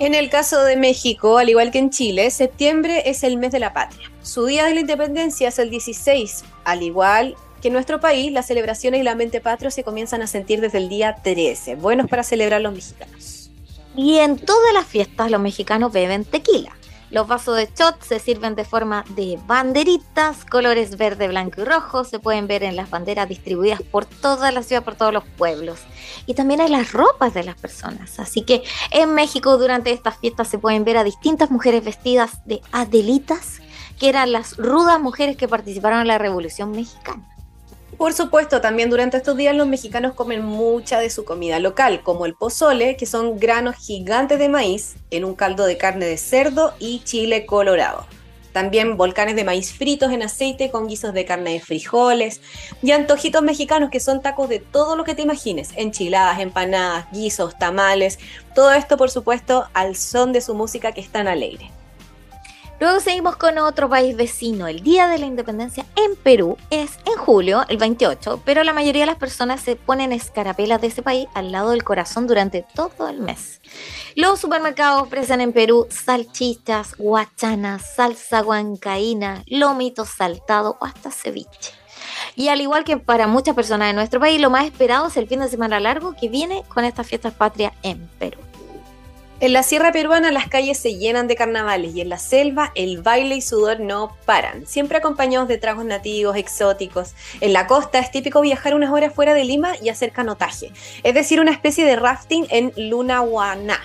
En 0.00 0.14
el 0.14 0.28
caso 0.28 0.62
de 0.64 0.76
México, 0.76 1.38
al 1.38 1.48
igual 1.48 1.70
que 1.70 1.78
en 1.78 1.90
Chile, 1.90 2.30
septiembre 2.30 3.08
es 3.08 3.22
el 3.22 3.36
mes 3.36 3.52
de 3.52 3.60
la 3.60 3.72
patria. 3.72 4.10
Su 4.22 4.44
día 4.46 4.64
de 4.64 4.74
la 4.74 4.80
independencia 4.80 5.48
es 5.48 5.58
el 5.60 5.70
16, 5.70 6.44
al 6.64 6.82
igual 6.82 7.36
que 7.62 7.68
en 7.68 7.74
nuestro 7.74 8.00
país 8.00 8.32
las 8.32 8.46
celebraciones 8.46 9.00
y 9.00 9.04
la 9.04 9.14
mente 9.14 9.40
patria 9.40 9.70
se 9.70 9.84
comienzan 9.84 10.20
a 10.20 10.26
sentir 10.26 10.60
desde 10.60 10.78
el 10.78 10.88
día 10.88 11.16
13, 11.22 11.76
buenos 11.76 12.08
para 12.08 12.22
celebrar 12.22 12.60
los 12.60 12.74
mexicanos. 12.74 13.33
Y 13.96 14.18
en 14.18 14.38
todas 14.38 14.72
las 14.72 14.86
fiestas 14.86 15.30
los 15.30 15.40
mexicanos 15.40 15.92
beben 15.92 16.24
tequila. 16.24 16.72
Los 17.10 17.28
vasos 17.28 17.56
de 17.56 17.70
shot 17.72 18.02
se 18.02 18.18
sirven 18.18 18.56
de 18.56 18.64
forma 18.64 19.04
de 19.10 19.38
banderitas, 19.46 20.44
colores 20.44 20.96
verde, 20.96 21.28
blanco 21.28 21.60
y 21.60 21.64
rojo. 21.64 22.02
Se 22.02 22.18
pueden 22.18 22.48
ver 22.48 22.64
en 22.64 22.74
las 22.74 22.90
banderas 22.90 23.28
distribuidas 23.28 23.82
por 23.82 24.04
toda 24.04 24.50
la 24.50 24.64
ciudad, 24.64 24.82
por 24.82 24.96
todos 24.96 25.12
los 25.12 25.22
pueblos. 25.22 25.78
Y 26.26 26.34
también 26.34 26.60
en 26.60 26.72
las 26.72 26.92
ropas 26.92 27.32
de 27.32 27.44
las 27.44 27.54
personas. 27.54 28.18
Así 28.18 28.42
que 28.42 28.64
en 28.90 29.14
México 29.14 29.56
durante 29.58 29.92
estas 29.92 30.18
fiestas 30.18 30.48
se 30.48 30.58
pueden 30.58 30.84
ver 30.84 30.96
a 30.96 31.04
distintas 31.04 31.52
mujeres 31.52 31.84
vestidas 31.84 32.44
de 32.46 32.62
adelitas, 32.72 33.60
que 34.00 34.08
eran 34.08 34.32
las 34.32 34.56
rudas 34.56 35.00
mujeres 35.00 35.36
que 35.36 35.46
participaron 35.46 36.00
en 36.00 36.08
la 36.08 36.18
Revolución 36.18 36.72
Mexicana. 36.72 37.33
Por 37.98 38.12
supuesto, 38.12 38.60
también 38.60 38.90
durante 38.90 39.16
estos 39.16 39.36
días 39.36 39.54
los 39.54 39.68
mexicanos 39.68 40.14
comen 40.14 40.44
mucha 40.44 40.98
de 40.98 41.10
su 41.10 41.24
comida 41.24 41.58
local, 41.60 42.02
como 42.02 42.26
el 42.26 42.34
pozole, 42.34 42.96
que 42.96 43.06
son 43.06 43.38
granos 43.38 43.76
gigantes 43.76 44.38
de 44.38 44.48
maíz 44.48 44.96
en 45.10 45.24
un 45.24 45.34
caldo 45.34 45.64
de 45.64 45.76
carne 45.76 46.06
de 46.06 46.16
cerdo 46.16 46.74
y 46.78 47.00
chile 47.04 47.46
colorado. 47.46 48.06
También 48.52 48.96
volcanes 48.96 49.36
de 49.36 49.44
maíz 49.44 49.72
fritos 49.72 50.12
en 50.12 50.22
aceite 50.22 50.70
con 50.70 50.86
guisos 50.86 51.12
de 51.12 51.24
carne 51.24 51.54
de 51.54 51.60
frijoles 51.60 52.40
y 52.82 52.92
antojitos 52.92 53.42
mexicanos 53.42 53.90
que 53.90 53.98
son 54.00 54.22
tacos 54.22 54.48
de 54.48 54.60
todo 54.60 54.96
lo 54.96 55.04
que 55.04 55.14
te 55.14 55.22
imagines, 55.22 55.70
enchiladas, 55.76 56.40
empanadas, 56.40 57.06
guisos, 57.12 57.58
tamales, 57.58 58.18
todo 58.54 58.72
esto 58.72 58.96
por 58.96 59.10
supuesto 59.10 59.66
al 59.74 59.96
son 59.96 60.32
de 60.32 60.40
su 60.40 60.54
música 60.54 60.92
que 60.92 61.00
es 61.00 61.10
tan 61.10 61.26
alegre. 61.26 61.70
Luego 62.80 63.00
seguimos 63.00 63.36
con 63.36 63.56
otro 63.58 63.88
país 63.88 64.16
vecino. 64.16 64.66
El 64.66 64.82
Día 64.82 65.06
de 65.06 65.18
la 65.18 65.26
Independencia 65.26 65.86
en 65.96 66.16
Perú 66.16 66.56
es 66.70 66.98
en 67.06 67.16
julio, 67.16 67.64
el 67.68 67.76
28, 67.76 68.42
pero 68.44 68.64
la 68.64 68.72
mayoría 68.72 69.02
de 69.02 69.06
las 69.06 69.16
personas 69.16 69.60
se 69.60 69.76
ponen 69.76 70.12
escarapelas 70.12 70.80
de 70.80 70.88
ese 70.88 71.02
país 71.02 71.28
al 71.34 71.52
lado 71.52 71.70
del 71.70 71.84
corazón 71.84 72.26
durante 72.26 72.66
todo 72.74 73.08
el 73.08 73.20
mes. 73.20 73.60
Los 74.16 74.40
supermercados 74.40 75.02
ofrecen 75.02 75.40
en 75.40 75.52
Perú 75.52 75.86
salchichas, 75.88 76.96
guachanas, 76.96 77.94
salsa 77.94 78.40
guancaína, 78.42 79.44
lomito 79.46 80.04
saltado 80.04 80.76
o 80.80 80.84
hasta 80.84 81.10
ceviche. 81.10 81.72
Y 82.34 82.48
al 82.48 82.60
igual 82.60 82.84
que 82.84 82.96
para 82.96 83.26
muchas 83.28 83.54
personas 83.54 83.88
de 83.88 83.94
nuestro 83.94 84.18
país, 84.18 84.40
lo 84.40 84.50
más 84.50 84.64
esperado 84.64 85.06
es 85.06 85.16
el 85.16 85.28
fin 85.28 85.40
de 85.40 85.48
semana 85.48 85.78
largo 85.78 86.14
que 86.20 86.28
viene 86.28 86.64
con 86.68 86.84
estas 86.84 87.06
fiestas 87.06 87.34
patrias 87.34 87.72
en 87.82 88.08
Perú. 88.18 88.38
En 89.40 89.52
la 89.52 89.64
sierra 89.64 89.90
peruana 89.90 90.30
las 90.30 90.48
calles 90.48 90.78
se 90.78 90.94
llenan 90.94 91.26
de 91.26 91.34
carnavales 91.34 91.94
y 91.94 92.00
en 92.00 92.08
la 92.08 92.18
selva 92.18 92.70
el 92.76 93.02
baile 93.02 93.34
y 93.34 93.40
sudor 93.40 93.80
no 93.80 94.16
paran, 94.24 94.64
siempre 94.64 94.98
acompañados 94.98 95.48
de 95.48 95.58
tragos 95.58 95.84
nativos, 95.84 96.36
exóticos. 96.36 97.14
En 97.40 97.52
la 97.52 97.66
costa 97.66 97.98
es 97.98 98.12
típico 98.12 98.40
viajar 98.40 98.74
unas 98.74 98.92
horas 98.92 99.12
fuera 99.12 99.34
de 99.34 99.44
Lima 99.44 99.72
y 99.82 99.88
hacer 99.88 100.12
canotaje, 100.12 100.70
es 101.02 101.14
decir, 101.14 101.40
una 101.40 101.50
especie 101.50 101.84
de 101.84 101.96
rafting 101.96 102.46
en 102.48 102.72
Lunahuaná. 102.76 103.80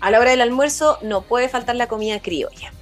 A 0.00 0.10
la 0.10 0.18
hora 0.18 0.30
del 0.32 0.40
almuerzo 0.40 0.98
no 1.02 1.22
puede 1.22 1.48
faltar 1.48 1.76
la 1.76 1.86
comida 1.86 2.20
criolla. 2.20 2.72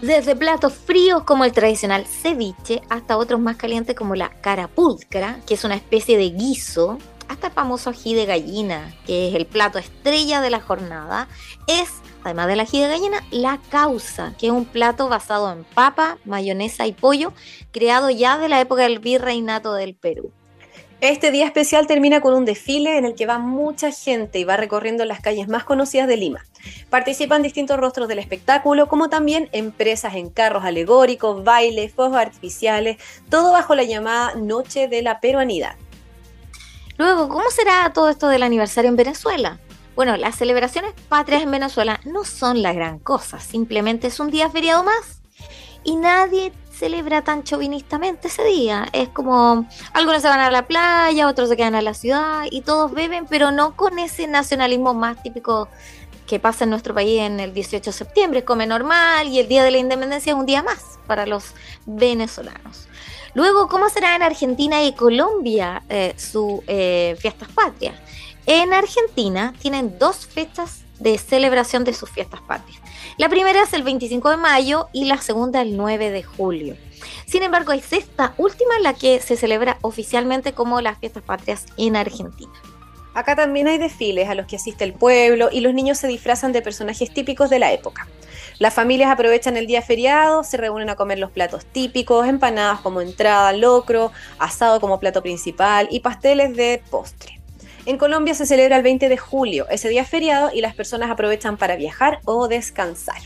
Desde 0.00 0.34
platos 0.34 0.74
fríos 0.74 1.24
como 1.24 1.44
el 1.44 1.52
tradicional 1.52 2.06
ceviche 2.06 2.80
hasta 2.88 3.18
otros 3.18 3.40
más 3.40 3.56
calientes 3.56 3.96
como 3.96 4.14
la 4.14 4.30
carapulcra, 4.40 5.40
que 5.46 5.54
es 5.54 5.64
una 5.64 5.74
especie 5.74 6.16
de 6.16 6.30
guiso 6.30 6.98
hasta 7.28 7.48
el 7.48 7.52
famoso 7.52 7.90
ají 7.90 8.14
de 8.14 8.26
gallina, 8.26 8.94
que 9.06 9.28
es 9.28 9.34
el 9.34 9.46
plato 9.46 9.78
estrella 9.78 10.40
de 10.40 10.50
la 10.50 10.60
jornada, 10.60 11.28
es, 11.66 11.90
además 12.24 12.48
del 12.48 12.60
ají 12.60 12.80
de 12.80 12.88
gallina, 12.88 13.24
la 13.30 13.60
causa, 13.70 14.34
que 14.38 14.46
es 14.46 14.52
un 14.52 14.64
plato 14.64 15.08
basado 15.08 15.52
en 15.52 15.64
papa, 15.64 16.18
mayonesa 16.24 16.86
y 16.86 16.92
pollo, 16.92 17.32
creado 17.70 18.10
ya 18.10 18.38
de 18.38 18.48
la 18.48 18.60
época 18.60 18.82
del 18.82 18.98
virreinato 18.98 19.74
del 19.74 19.94
Perú. 19.94 20.32
Este 21.00 21.30
día 21.30 21.46
especial 21.46 21.86
termina 21.86 22.20
con 22.20 22.34
un 22.34 22.44
desfile 22.44 22.98
en 22.98 23.04
el 23.04 23.14
que 23.14 23.24
va 23.24 23.38
mucha 23.38 23.92
gente 23.92 24.40
y 24.40 24.44
va 24.44 24.56
recorriendo 24.56 25.04
las 25.04 25.20
calles 25.20 25.46
más 25.46 25.62
conocidas 25.62 26.08
de 26.08 26.16
Lima. 26.16 26.44
Participan 26.90 27.40
distintos 27.40 27.78
rostros 27.78 28.08
del 28.08 28.18
espectáculo, 28.18 28.88
como 28.88 29.08
también 29.08 29.48
empresas 29.52 30.16
en 30.16 30.28
carros 30.28 30.64
alegóricos, 30.64 31.44
bailes, 31.44 31.94
fuegos 31.94 32.16
artificiales, 32.16 32.96
todo 33.30 33.52
bajo 33.52 33.76
la 33.76 33.84
llamada 33.84 34.34
Noche 34.34 34.88
de 34.88 35.02
la 35.02 35.20
Peruanidad. 35.20 35.76
Luego, 36.98 37.28
¿cómo 37.28 37.48
será 37.50 37.92
todo 37.92 38.10
esto 38.10 38.26
del 38.26 38.42
aniversario 38.42 38.88
en 38.88 38.96
Venezuela? 38.96 39.60
Bueno, 39.94 40.16
las 40.16 40.34
celebraciones 40.34 40.94
patrias 41.08 41.42
en 41.42 41.50
Venezuela 41.52 42.00
no 42.04 42.24
son 42.24 42.60
la 42.60 42.72
gran 42.72 42.98
cosa, 42.98 43.38
simplemente 43.38 44.08
es 44.08 44.18
un 44.18 44.30
día 44.30 44.50
feriado 44.50 44.82
más 44.82 45.22
y 45.84 45.94
nadie 45.94 46.52
celebra 46.72 47.22
tan 47.22 47.44
chauvinistamente 47.44 48.26
ese 48.26 48.44
día. 48.44 48.88
Es 48.92 49.08
como 49.10 49.68
algunos 49.92 50.22
se 50.22 50.28
van 50.28 50.40
a 50.40 50.50
la 50.50 50.66
playa, 50.66 51.28
otros 51.28 51.48
se 51.48 51.56
quedan 51.56 51.76
a 51.76 51.82
la 51.82 51.94
ciudad 51.94 52.46
y 52.50 52.62
todos 52.62 52.92
beben, 52.92 53.26
pero 53.28 53.52
no 53.52 53.76
con 53.76 54.00
ese 54.00 54.26
nacionalismo 54.26 54.92
más 54.92 55.22
típico 55.22 55.68
que 56.26 56.40
pasa 56.40 56.64
en 56.64 56.70
nuestro 56.70 56.94
país 56.94 57.20
en 57.20 57.38
el 57.38 57.54
18 57.54 57.90
de 57.90 57.96
septiembre. 57.96 58.44
Come 58.44 58.66
normal 58.66 59.28
y 59.28 59.38
el 59.38 59.46
Día 59.46 59.62
de 59.62 59.70
la 59.70 59.78
Independencia 59.78 60.32
es 60.32 60.38
un 60.38 60.46
día 60.46 60.64
más 60.64 60.98
para 61.06 61.26
los 61.26 61.54
venezolanos. 61.86 62.87
Luego, 63.38 63.68
¿cómo 63.68 63.88
será 63.88 64.16
en 64.16 64.24
Argentina 64.24 64.82
y 64.82 64.94
Colombia 64.94 65.84
eh, 65.88 66.12
sus 66.16 66.58
eh, 66.66 67.14
fiestas 67.20 67.48
patrias? 67.48 67.94
En 68.46 68.72
Argentina 68.72 69.54
tienen 69.62 69.96
dos 69.96 70.26
fechas 70.26 70.80
de 70.98 71.16
celebración 71.18 71.84
de 71.84 71.94
sus 71.94 72.10
fiestas 72.10 72.40
patrias. 72.40 72.80
La 73.16 73.28
primera 73.28 73.62
es 73.62 73.72
el 73.74 73.84
25 73.84 74.30
de 74.30 74.36
mayo 74.38 74.88
y 74.92 75.04
la 75.04 75.18
segunda 75.18 75.62
el 75.62 75.76
9 75.76 76.10
de 76.10 76.24
julio. 76.24 76.76
Sin 77.26 77.44
embargo, 77.44 77.70
es 77.70 77.92
esta 77.92 78.34
última 78.38 78.76
la 78.80 78.94
que 78.94 79.20
se 79.20 79.36
celebra 79.36 79.78
oficialmente 79.82 80.52
como 80.52 80.80
las 80.80 80.98
fiestas 80.98 81.22
patrias 81.22 81.66
en 81.76 81.94
Argentina. 81.94 82.50
Acá 83.14 83.36
también 83.36 83.68
hay 83.68 83.78
desfiles 83.78 84.28
a 84.28 84.34
los 84.34 84.46
que 84.46 84.56
asiste 84.56 84.82
el 84.82 84.94
pueblo 84.94 85.48
y 85.52 85.60
los 85.60 85.74
niños 85.74 85.98
se 85.98 86.08
disfrazan 86.08 86.50
de 86.50 86.60
personajes 86.60 87.14
típicos 87.14 87.50
de 87.50 87.60
la 87.60 87.72
época. 87.72 88.08
Las 88.58 88.74
familias 88.74 89.10
aprovechan 89.10 89.56
el 89.56 89.68
día 89.68 89.82
feriado, 89.82 90.42
se 90.42 90.56
reúnen 90.56 90.90
a 90.90 90.96
comer 90.96 91.20
los 91.20 91.30
platos 91.30 91.64
típicos, 91.64 92.26
empanadas 92.26 92.80
como 92.80 93.00
entrada, 93.00 93.52
locro, 93.52 94.10
asado 94.40 94.80
como 94.80 94.98
plato 94.98 95.22
principal 95.22 95.86
y 95.92 96.00
pasteles 96.00 96.56
de 96.56 96.82
postre. 96.90 97.38
En 97.86 97.98
Colombia 97.98 98.34
se 98.34 98.46
celebra 98.46 98.76
el 98.76 98.82
20 98.82 99.08
de 99.08 99.16
julio, 99.16 99.66
ese 99.70 99.88
día 99.88 100.04
feriado, 100.04 100.50
y 100.52 100.60
las 100.60 100.74
personas 100.74 101.08
aprovechan 101.08 101.56
para 101.56 101.76
viajar 101.76 102.18
o 102.24 102.48
descansar. 102.48 103.20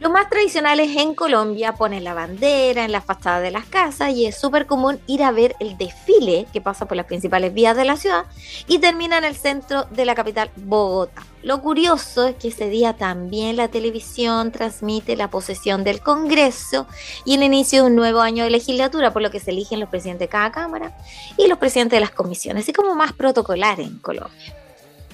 Los 0.00 0.10
más 0.10 0.30
tradicionales 0.30 0.96
en 0.96 1.14
Colombia 1.14 1.74
ponen 1.74 2.04
la 2.04 2.14
bandera 2.14 2.86
en 2.86 2.92
la 2.92 3.02
fachada 3.02 3.40
de 3.40 3.50
las 3.50 3.66
casas 3.66 4.14
y 4.14 4.24
es 4.24 4.34
súper 4.34 4.64
común 4.64 4.98
ir 5.06 5.22
a 5.22 5.30
ver 5.30 5.54
el 5.60 5.76
desfile 5.76 6.46
que 6.54 6.62
pasa 6.62 6.86
por 6.86 6.96
las 6.96 7.04
principales 7.04 7.52
vías 7.52 7.76
de 7.76 7.84
la 7.84 7.98
ciudad 7.98 8.24
y 8.66 8.78
termina 8.78 9.18
en 9.18 9.24
el 9.24 9.36
centro 9.36 9.84
de 9.90 10.06
la 10.06 10.14
capital, 10.14 10.50
Bogotá. 10.56 11.22
Lo 11.42 11.60
curioso 11.60 12.28
es 12.28 12.36
que 12.36 12.48
ese 12.48 12.70
día 12.70 12.94
también 12.94 13.56
la 13.56 13.68
televisión 13.68 14.52
transmite 14.52 15.16
la 15.16 15.28
posesión 15.28 15.84
del 15.84 16.00
Congreso 16.00 16.86
y 17.26 17.34
el 17.34 17.42
inicio 17.42 17.82
de 17.82 17.90
un 17.90 17.96
nuevo 17.96 18.20
año 18.20 18.44
de 18.44 18.50
legislatura, 18.50 19.12
por 19.12 19.20
lo 19.20 19.30
que 19.30 19.38
se 19.38 19.50
eligen 19.50 19.80
los 19.80 19.90
presidentes 19.90 20.28
de 20.28 20.30
cada 20.30 20.50
Cámara 20.50 20.96
y 21.36 21.46
los 21.46 21.58
presidentes 21.58 21.98
de 21.98 22.00
las 22.00 22.10
comisiones, 22.10 22.62
así 22.62 22.72
como 22.72 22.94
más 22.94 23.12
protocolar 23.12 23.78
en 23.80 23.98
Colombia. 23.98 24.54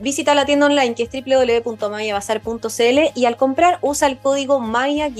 visita 0.00 0.34
la 0.34 0.44
tienda 0.44 0.66
online 0.66 0.94
que 0.94 1.04
es 1.04 1.10
www.mayabazar.cl 1.10 2.98
y 3.14 3.24
al 3.24 3.36
comprar 3.36 3.78
usa 3.82 4.08
el 4.08 4.18
código 4.18 4.60
Maya-mantra. 4.60 5.12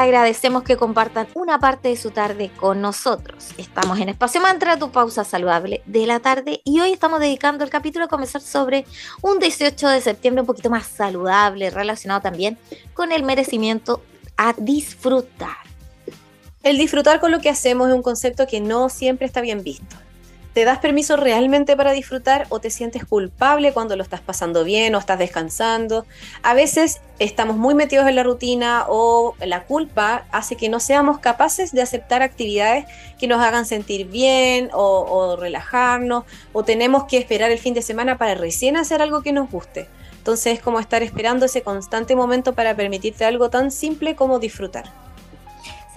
Agradecemos 0.00 0.62
que 0.62 0.76
compartan 0.76 1.28
una 1.34 1.58
parte 1.58 1.88
de 1.88 1.96
su 1.96 2.10
tarde 2.10 2.50
con 2.56 2.80
nosotros. 2.80 3.48
Estamos 3.58 3.98
en 3.98 4.08
Espacio 4.08 4.40
Mantra, 4.40 4.78
tu 4.78 4.90
pausa 4.90 5.24
saludable 5.24 5.82
de 5.86 6.06
la 6.06 6.20
tarde, 6.20 6.62
y 6.64 6.80
hoy 6.80 6.92
estamos 6.92 7.20
dedicando 7.20 7.64
el 7.64 7.70
capítulo 7.70 8.06
a 8.06 8.08
comenzar 8.08 8.40
sobre 8.40 8.86
un 9.20 9.38
18 9.38 9.88
de 9.88 10.00
septiembre 10.00 10.40
un 10.40 10.46
poquito 10.46 10.70
más 10.70 10.86
saludable, 10.86 11.70
relacionado 11.70 12.20
también 12.20 12.58
con 12.94 13.12
el 13.12 13.22
merecimiento 13.22 14.02
a 14.36 14.54
disfrutar. 14.56 15.58
El 16.62 16.78
disfrutar 16.78 17.20
con 17.20 17.30
lo 17.30 17.40
que 17.40 17.50
hacemos 17.50 17.88
es 17.88 17.94
un 17.94 18.02
concepto 18.02 18.46
que 18.46 18.60
no 18.60 18.88
siempre 18.88 19.26
está 19.26 19.40
bien 19.40 19.62
visto. 19.62 19.96
¿Te 20.52 20.64
das 20.64 20.80
permiso 20.80 21.16
realmente 21.16 21.76
para 21.76 21.92
disfrutar 21.92 22.46
o 22.48 22.58
te 22.58 22.70
sientes 22.70 23.04
culpable 23.04 23.72
cuando 23.72 23.94
lo 23.94 24.02
estás 24.02 24.20
pasando 24.20 24.64
bien 24.64 24.96
o 24.96 24.98
estás 24.98 25.20
descansando? 25.20 26.06
A 26.42 26.54
veces 26.54 27.00
estamos 27.20 27.56
muy 27.56 27.76
metidos 27.76 28.08
en 28.08 28.16
la 28.16 28.24
rutina 28.24 28.84
o 28.88 29.36
la 29.38 29.62
culpa 29.62 30.24
hace 30.32 30.56
que 30.56 30.68
no 30.68 30.80
seamos 30.80 31.20
capaces 31.20 31.70
de 31.70 31.82
aceptar 31.82 32.22
actividades 32.22 32.86
que 33.16 33.28
nos 33.28 33.40
hagan 33.40 33.64
sentir 33.64 34.08
bien 34.08 34.70
o, 34.72 35.06
o 35.08 35.36
relajarnos 35.36 36.24
o 36.52 36.64
tenemos 36.64 37.04
que 37.04 37.18
esperar 37.18 37.52
el 37.52 37.58
fin 37.60 37.74
de 37.74 37.82
semana 37.82 38.18
para 38.18 38.34
recién 38.34 38.76
hacer 38.76 39.02
algo 39.02 39.22
que 39.22 39.32
nos 39.32 39.48
guste. 39.48 39.86
Entonces 40.18 40.54
es 40.54 40.60
como 40.60 40.80
estar 40.80 41.04
esperando 41.04 41.46
ese 41.46 41.62
constante 41.62 42.16
momento 42.16 42.54
para 42.54 42.74
permitirte 42.74 43.24
algo 43.24 43.50
tan 43.50 43.70
simple 43.70 44.16
como 44.16 44.40
disfrutar. 44.40 45.09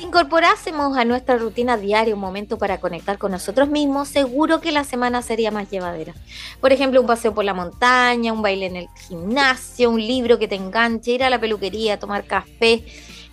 Incorporásemos 0.04 0.98
a 0.98 1.06
nuestra 1.06 1.38
rutina 1.38 1.78
diaria 1.78 2.14
un 2.14 2.20
momento 2.20 2.58
para 2.58 2.82
conectar 2.82 3.18
con 3.18 3.32
nosotros 3.32 3.70
mismos, 3.70 4.10
seguro 4.10 4.60
que 4.60 4.74
la 4.74 4.84
semana 4.84 5.22
sería 5.22 5.50
más 5.50 5.72
llevadera. 5.72 6.14
Por 6.60 6.74
ejemplo, 6.74 7.00
un 7.00 7.08
paseo 7.08 7.34
por 7.34 7.46
la 7.46 7.54
montaña, 7.54 8.34
un 8.34 8.42
baile 8.42 8.66
en 8.66 8.76
el 8.76 8.88
gimnasio, 9.08 9.90
un 9.90 10.06
libro 10.06 10.38
que 10.38 10.50
te 10.50 10.56
enganche, 10.56 11.12
ir 11.12 11.24
a 11.24 11.30
la 11.30 11.40
peluquería, 11.40 12.00
tomar 12.00 12.26
café, 12.26 12.84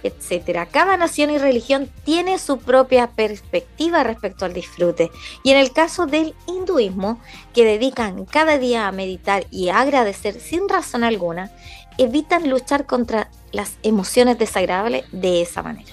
etcétera. 0.04 0.66
Cada 0.66 0.96
nación 0.96 1.30
y 1.30 1.38
religión 1.38 1.90
tiene 2.04 2.38
su 2.38 2.58
propia 2.58 3.08
perspectiva 3.08 4.04
respecto 4.04 4.44
al 4.44 4.52
disfrute. 4.52 5.10
Y 5.42 5.50
en 5.50 5.58
el 5.58 5.72
caso 5.72 6.06
del 6.06 6.36
hinduismo, 6.46 7.18
que 7.52 7.64
dedican 7.64 8.26
cada 8.26 8.58
día 8.58 8.86
a 8.86 8.92
meditar 8.92 9.44
y 9.50 9.70
a 9.70 9.80
agradecer 9.80 10.38
sin 10.40 10.68
razón 10.68 11.02
alguna, 11.02 11.50
evitan 11.98 12.48
luchar 12.48 12.86
contra 12.86 13.28
las 13.50 13.76
emociones 13.82 14.38
desagradables 14.38 15.04
de 15.10 15.42
esa 15.42 15.64
manera. 15.64 15.92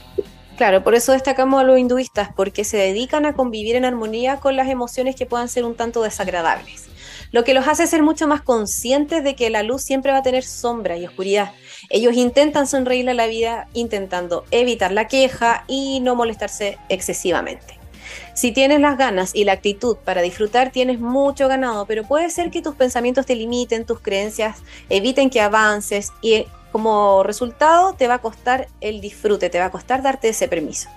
Claro, 0.58 0.84
por 0.84 0.96
eso 0.96 1.12
destacamos 1.12 1.62
a 1.62 1.64
los 1.64 1.78
hinduistas, 1.78 2.30
porque 2.36 2.64
se 2.64 2.78
dedican 2.78 3.28
a 3.28 3.34
convivir 3.34 3.76
en 3.76 3.86
armonía 3.86 4.38
con 4.38 4.56
las 4.56 4.68
emociones 4.68 5.16
que 5.16 5.28
puedan 5.28 5.50
ser 5.50 5.64
un 5.64 5.76
tanto 5.76 6.02
desagradables. 6.02 6.86
Lo 7.32 7.44
que 7.44 7.54
los 7.54 7.68
hace 7.68 7.86
ser 7.86 8.02
mucho 8.02 8.28
más 8.28 8.42
conscientes 8.42 9.24
de 9.24 9.36
que 9.36 9.52
la 9.52 9.62
luz 9.62 9.84
siempre 9.84 10.12
va 10.12 10.18
a 10.18 10.24
tener 10.24 10.44
sombra 10.44 10.98
y 10.98 11.06
oscuridad. 11.06 11.52
Ellos 11.92 12.16
intentan 12.16 12.66
sonreírle 12.66 13.12
a 13.12 13.14
la 13.14 13.28
vida 13.28 13.68
intentando 13.74 14.46
evitar 14.50 14.92
la 14.92 15.08
queja 15.08 15.64
y 15.68 16.00
no 16.00 16.16
molestarse 16.16 16.80
excesivamente. 16.90 17.78
Si 18.34 18.52
tienes 18.52 18.80
las 18.80 18.98
ganas 18.98 19.36
y 19.36 19.44
la 19.44 19.52
actitud 19.52 19.98
para 19.98 20.24
disfrutar, 20.24 20.72
tienes 20.72 21.00
mucho 21.00 21.48
ganado, 21.48 21.86
pero 21.86 22.04
puede 22.04 22.32
ser 22.32 22.50
que 22.50 22.64
tus 22.64 22.76
pensamientos 22.76 23.28
te 23.28 23.36
limiten, 23.36 23.86
tus 23.86 24.00
creencias 24.00 24.58
eviten 24.90 25.30
que 25.30 25.42
avances 25.42 26.14
y 26.22 26.46
como 26.78 27.24
resultado 27.24 27.94
te 27.94 28.08
va 28.08 28.14
a 28.14 28.22
costar 28.22 28.68
el 28.82 29.02
disfrute, 29.02 29.50
te 29.50 29.58
va 29.58 29.66
a 29.66 29.72
costar 29.72 30.04
darte 30.04 30.30
ese 30.30 30.48
permiso. 30.48 30.90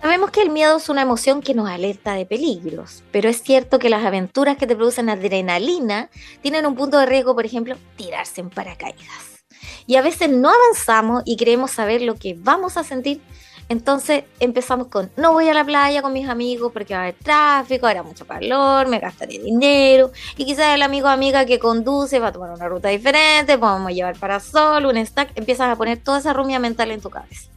Sabemos 0.00 0.30
que 0.30 0.40
el 0.40 0.48
miedo 0.48 0.78
es 0.78 0.88
una 0.88 1.02
emoción 1.02 1.42
que 1.42 1.52
nos 1.52 1.68
alerta 1.68 2.14
de 2.14 2.24
peligros, 2.24 3.04
pero 3.12 3.28
es 3.28 3.42
cierto 3.42 3.78
que 3.78 3.90
las 3.90 4.06
aventuras 4.06 4.56
que 4.56 4.66
te 4.66 4.74
producen 4.74 5.10
adrenalina 5.10 6.08
tienen 6.40 6.64
un 6.64 6.76
punto 6.76 6.98
de 6.98 7.04
riesgo, 7.04 7.34
por 7.34 7.44
ejemplo, 7.44 7.76
tirarse 7.96 8.40
en 8.40 8.48
paracaídas. 8.48 9.44
Y 9.86 9.96
a 9.96 10.02
veces 10.02 10.30
no 10.30 10.48
avanzamos 10.48 11.24
y 11.26 11.36
creemos 11.36 11.70
saber 11.70 12.00
lo 12.00 12.14
que 12.14 12.34
vamos 12.34 12.78
a 12.78 12.84
sentir 12.84 13.20
entonces 13.68 14.24
empezamos 14.40 14.88
con, 14.88 15.10
no 15.16 15.32
voy 15.32 15.48
a 15.48 15.54
la 15.54 15.64
playa 15.64 16.02
con 16.02 16.12
mis 16.12 16.28
amigos 16.28 16.72
porque 16.72 16.94
va 16.94 17.00
a 17.00 17.02
haber 17.04 17.14
tráfico, 17.14 17.86
habrá 17.86 18.02
mucho 18.02 18.26
calor, 18.26 18.88
me 18.88 18.98
gastaré 18.98 19.38
dinero. 19.38 20.12
Y 20.36 20.44
quizás 20.44 20.74
el 20.74 20.82
amigo 20.82 21.06
o 21.06 21.10
amiga 21.10 21.46
que 21.46 21.58
conduce 21.58 22.18
va 22.18 22.28
a 22.28 22.32
tomar 22.32 22.50
una 22.50 22.68
ruta 22.68 22.88
diferente, 22.88 23.56
podemos 23.58 23.92
llevar 23.92 24.16
para 24.18 24.40
sol, 24.40 24.86
un 24.86 25.04
stack, 25.04 25.32
empiezas 25.34 25.68
a 25.68 25.76
poner 25.76 25.98
toda 25.98 26.18
esa 26.18 26.32
rumia 26.32 26.58
mental 26.58 26.90
en 26.90 27.00
tu 27.00 27.10
cabeza. 27.10 27.48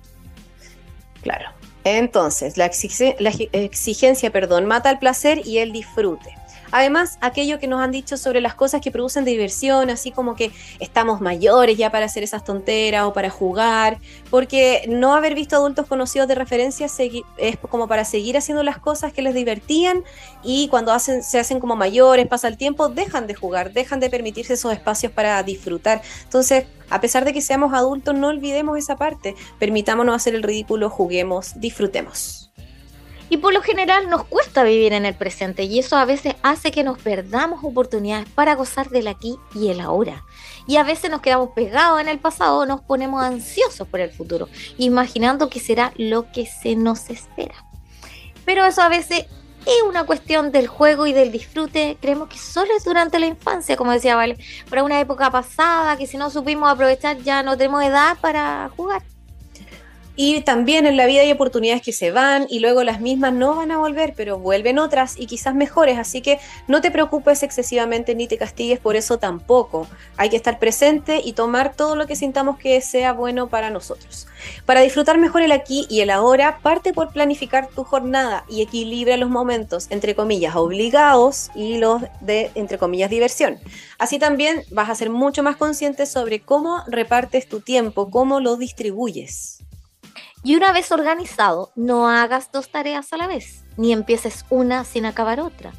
Claro. 1.21 1.49
Entonces, 1.83 2.57
la, 2.57 2.65
exigencia, 2.65 4.31
perdón, 4.31 4.65
mata 4.65 4.89
el 4.89 4.99
placer 4.99 5.45
y 5.45 5.59
el 5.59 5.71
disfrute. 5.71 6.35
Además, 6.71 7.17
aquello 7.21 7.59
que 7.59 7.67
nos 7.67 7.81
han 7.81 7.91
dicho 7.91 8.17
sobre 8.17 8.41
las 8.41 8.55
cosas 8.55 8.81
que 8.81 8.91
producen 8.91 9.25
diversión, 9.25 9.89
así 9.89 10.11
como 10.11 10.35
que 10.35 10.51
estamos 10.79 11.21
mayores 11.21 11.77
ya 11.77 11.91
para 11.91 12.05
hacer 12.05 12.23
esas 12.23 12.43
tonteras 12.43 13.05
o 13.05 13.13
para 13.13 13.29
jugar, 13.29 13.99
porque 14.29 14.85
no 14.89 15.15
haber 15.15 15.35
visto 15.35 15.55
adultos 15.55 15.87
conocidos 15.87 16.27
de 16.27 16.35
referencia 16.35 16.87
es 17.37 17.57
como 17.57 17.87
para 17.87 18.05
seguir 18.05 18.37
haciendo 18.37 18.63
las 18.63 18.77
cosas 18.77 19.13
que 19.13 19.21
les 19.21 19.33
divertían 19.33 20.03
y 20.43 20.67
cuando 20.69 20.91
hacen, 20.91 21.23
se 21.23 21.39
hacen 21.39 21.59
como 21.59 21.75
mayores, 21.75 22.27
pasa 22.27 22.47
el 22.47 22.57
tiempo, 22.57 22.89
dejan 22.89 23.27
de 23.27 23.35
jugar, 23.35 23.73
dejan 23.73 23.99
de 23.99 24.09
permitirse 24.09 24.53
esos 24.53 24.73
espacios 24.73 25.11
para 25.11 25.41
disfrutar. 25.43 26.01
Entonces, 26.23 26.65
a 26.89 27.01
pesar 27.01 27.25
de 27.25 27.33
que 27.33 27.41
seamos 27.41 27.73
adultos, 27.73 28.15
no 28.15 28.27
olvidemos 28.27 28.77
esa 28.77 28.95
parte, 28.95 29.35
permitámonos 29.59 30.15
hacer 30.15 30.35
el 30.35 30.43
ridículo, 30.43 30.89
juguemos, 30.89 31.59
disfrutemos. 31.59 32.46
Y 33.29 33.37
por 33.37 33.53
lo 33.53 33.61
general 33.61 34.09
nos 34.09 34.23
cuesta 34.23 34.63
vivir 34.63 34.93
en 34.93 35.05
el 35.05 35.15
presente 35.15 35.63
y 35.63 35.79
eso 35.79 35.97
a 35.97 36.05
veces 36.05 36.35
hace 36.43 36.71
que 36.71 36.83
nos 36.83 36.97
perdamos 36.97 37.63
oportunidades 37.63 38.29
para 38.29 38.55
gozar 38.55 38.89
del 38.89 39.07
aquí 39.07 39.37
y 39.53 39.69
el 39.69 39.81
ahora. 39.81 40.23
Y 40.65 40.77
a 40.77 40.83
veces 40.83 41.11
nos 41.11 41.21
quedamos 41.21 41.49
pegados 41.49 41.99
en 41.99 42.07
el 42.07 42.19
pasado, 42.19 42.65
nos 42.65 42.81
ponemos 42.81 43.23
ansiosos 43.23 43.87
por 43.87 43.99
el 43.99 44.11
futuro, 44.11 44.47
imaginando 44.77 45.49
que 45.49 45.59
será 45.59 45.93
lo 45.97 46.31
que 46.31 46.45
se 46.45 46.75
nos 46.75 47.09
espera. 47.09 47.55
Pero 48.45 48.65
eso 48.65 48.81
a 48.81 48.89
veces 48.89 49.25
es 49.65 49.83
una 49.85 50.05
cuestión 50.05 50.53
del 50.53 50.67
juego 50.67 51.07
y 51.07 51.13
del 51.13 51.31
disfrute. 51.31 51.97
Creemos 51.99 52.29
que 52.29 52.37
solo 52.37 52.71
es 52.77 52.85
durante 52.85 53.19
la 53.19 53.25
infancia, 53.25 53.75
como 53.75 53.91
decía 53.91 54.15
Vale, 54.15 54.37
para 54.69 54.83
una 54.83 54.99
época 55.01 55.29
pasada 55.29 55.97
que 55.97 56.07
si 56.07 56.15
no 56.17 56.29
supimos 56.29 56.69
aprovechar 56.69 57.17
ya 57.17 57.43
no 57.43 57.57
tenemos 57.57 57.83
edad 57.83 58.17
para 58.21 58.69
jugar. 58.77 59.03
Y 60.19 60.41
también 60.41 60.87
en 60.87 60.97
la 60.97 61.05
vida 61.05 61.21
hay 61.21 61.31
oportunidades 61.31 61.83
que 61.83 61.93
se 61.93 62.09
van 62.09 62.47
y 62.49 62.57
luego 62.57 62.83
las 62.83 62.99
mismas 62.99 63.33
no 63.33 63.55
van 63.55 63.69
a 63.69 63.77
volver, 63.77 64.15
pero 64.17 64.39
vuelven 64.39 64.79
otras 64.79 65.13
y 65.15 65.27
quizás 65.27 65.53
mejores. 65.53 65.99
Así 65.99 66.21
que 66.21 66.39
no 66.67 66.81
te 66.81 66.89
preocupes 66.89 67.43
excesivamente 67.43 68.15
ni 68.15 68.27
te 68.27 68.39
castigues 68.39 68.79
por 68.79 68.95
eso 68.95 69.19
tampoco. 69.19 69.87
Hay 70.17 70.31
que 70.31 70.35
estar 70.35 70.57
presente 70.57 71.21
y 71.23 71.33
tomar 71.33 71.75
todo 71.75 71.95
lo 71.95 72.07
que 72.07 72.15
sintamos 72.15 72.57
que 72.57 72.81
sea 72.81 73.13
bueno 73.13 73.47
para 73.47 73.69
nosotros. 73.69 74.25
Para 74.65 74.81
disfrutar 74.81 75.19
mejor 75.19 75.43
el 75.43 75.51
aquí 75.51 75.85
y 75.87 76.01
el 76.01 76.09
ahora, 76.09 76.57
parte 76.63 76.93
por 76.93 77.13
planificar 77.13 77.67
tu 77.67 77.83
jornada 77.83 78.43
y 78.49 78.63
equilibra 78.63 79.17
los 79.17 79.29
momentos, 79.29 79.85
entre 79.91 80.15
comillas, 80.15 80.55
obligados 80.55 81.51
y 81.53 81.77
los 81.77 82.01
de, 82.21 82.49
entre 82.55 82.79
comillas, 82.79 83.11
diversión. 83.11 83.59
Así 83.99 84.17
también 84.17 84.63
vas 84.71 84.89
a 84.89 84.95
ser 84.95 85.11
mucho 85.11 85.43
más 85.43 85.57
consciente 85.57 86.07
sobre 86.07 86.39
cómo 86.39 86.81
repartes 86.87 87.47
tu 87.47 87.59
tiempo, 87.59 88.09
cómo 88.09 88.39
lo 88.39 88.57
distribuyes. 88.57 89.57
Y 90.47 90.55
una 90.55 90.71
vez 90.71 90.93
organizado, 90.93 91.73
no 91.75 92.07
hagas 92.07 92.53
dos 92.53 92.69
tareas 92.69 93.11
a 93.11 93.17
la 93.17 93.27
vez, 93.27 93.65
ni 93.75 93.91
empieces 93.91 94.45
una 94.49 94.85
sin 94.85 95.05
acabar 95.05 95.41
otra. 95.41 95.73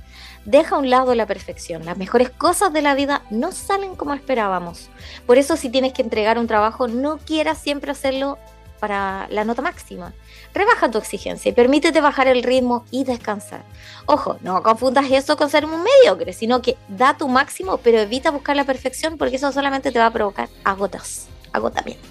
Deja 0.45 0.77
a 0.77 0.79
un 0.79 0.91
lado 0.91 1.15
la 1.15 1.25
perfección. 1.25 1.87
Las 1.87 1.97
mejores 1.97 2.29
cosas 2.29 2.71
de 2.75 2.83
la 2.83 2.95
vida 2.95 3.23
no 3.31 3.51
salen 3.51 3.97
como 3.97 4.13
esperábamos. 4.13 4.91
Por 5.25 5.39
eso 5.39 5.57
si 5.57 5.71
tienes 5.71 5.95
que 5.95 6.03
entregar 6.03 6.39
un 6.39 6.47
trabajo, 6.47 6.87
no 6.87 7.17
quieras 7.17 7.57
siempre 7.57 7.93
hacerlo 7.93 8.37
para 8.79 9.27
la 9.31 9.47
nota 9.47 9.63
máxima. 9.63 10.13
Rebaja 10.53 10.91
tu 10.91 10.99
exigencia 10.99 11.49
y 11.49 11.55
permítete 11.55 12.03
bajar 12.03 12.29
el 12.29 12.43
ritmo 12.43 12.85
y 12.91 13.05
descansar. 13.05 13.63
Ojo, 14.05 14.37
no 14.43 14.63
confundas 14.63 15.11
eso 15.11 15.39
con 15.39 15.49
ser 15.49 15.65
un 15.65 15.83
mediocre, 15.83 16.35
sino 16.35 16.61
que 16.61 16.77
da 16.89 17.17
tu 17.17 17.27
máximo, 17.27 17.79
pero 17.79 18.01
evita 18.01 18.31
buscar 18.31 18.55
la 18.55 18.65
perfección 18.65 19.17
porque 19.17 19.37
eso 19.37 19.51
solamente 19.51 19.93
te 19.93 19.99
va 19.99 20.05
a 20.05 20.13
provocar 20.13 20.51
agotas, 20.63 21.27
agotamiento 21.55 22.03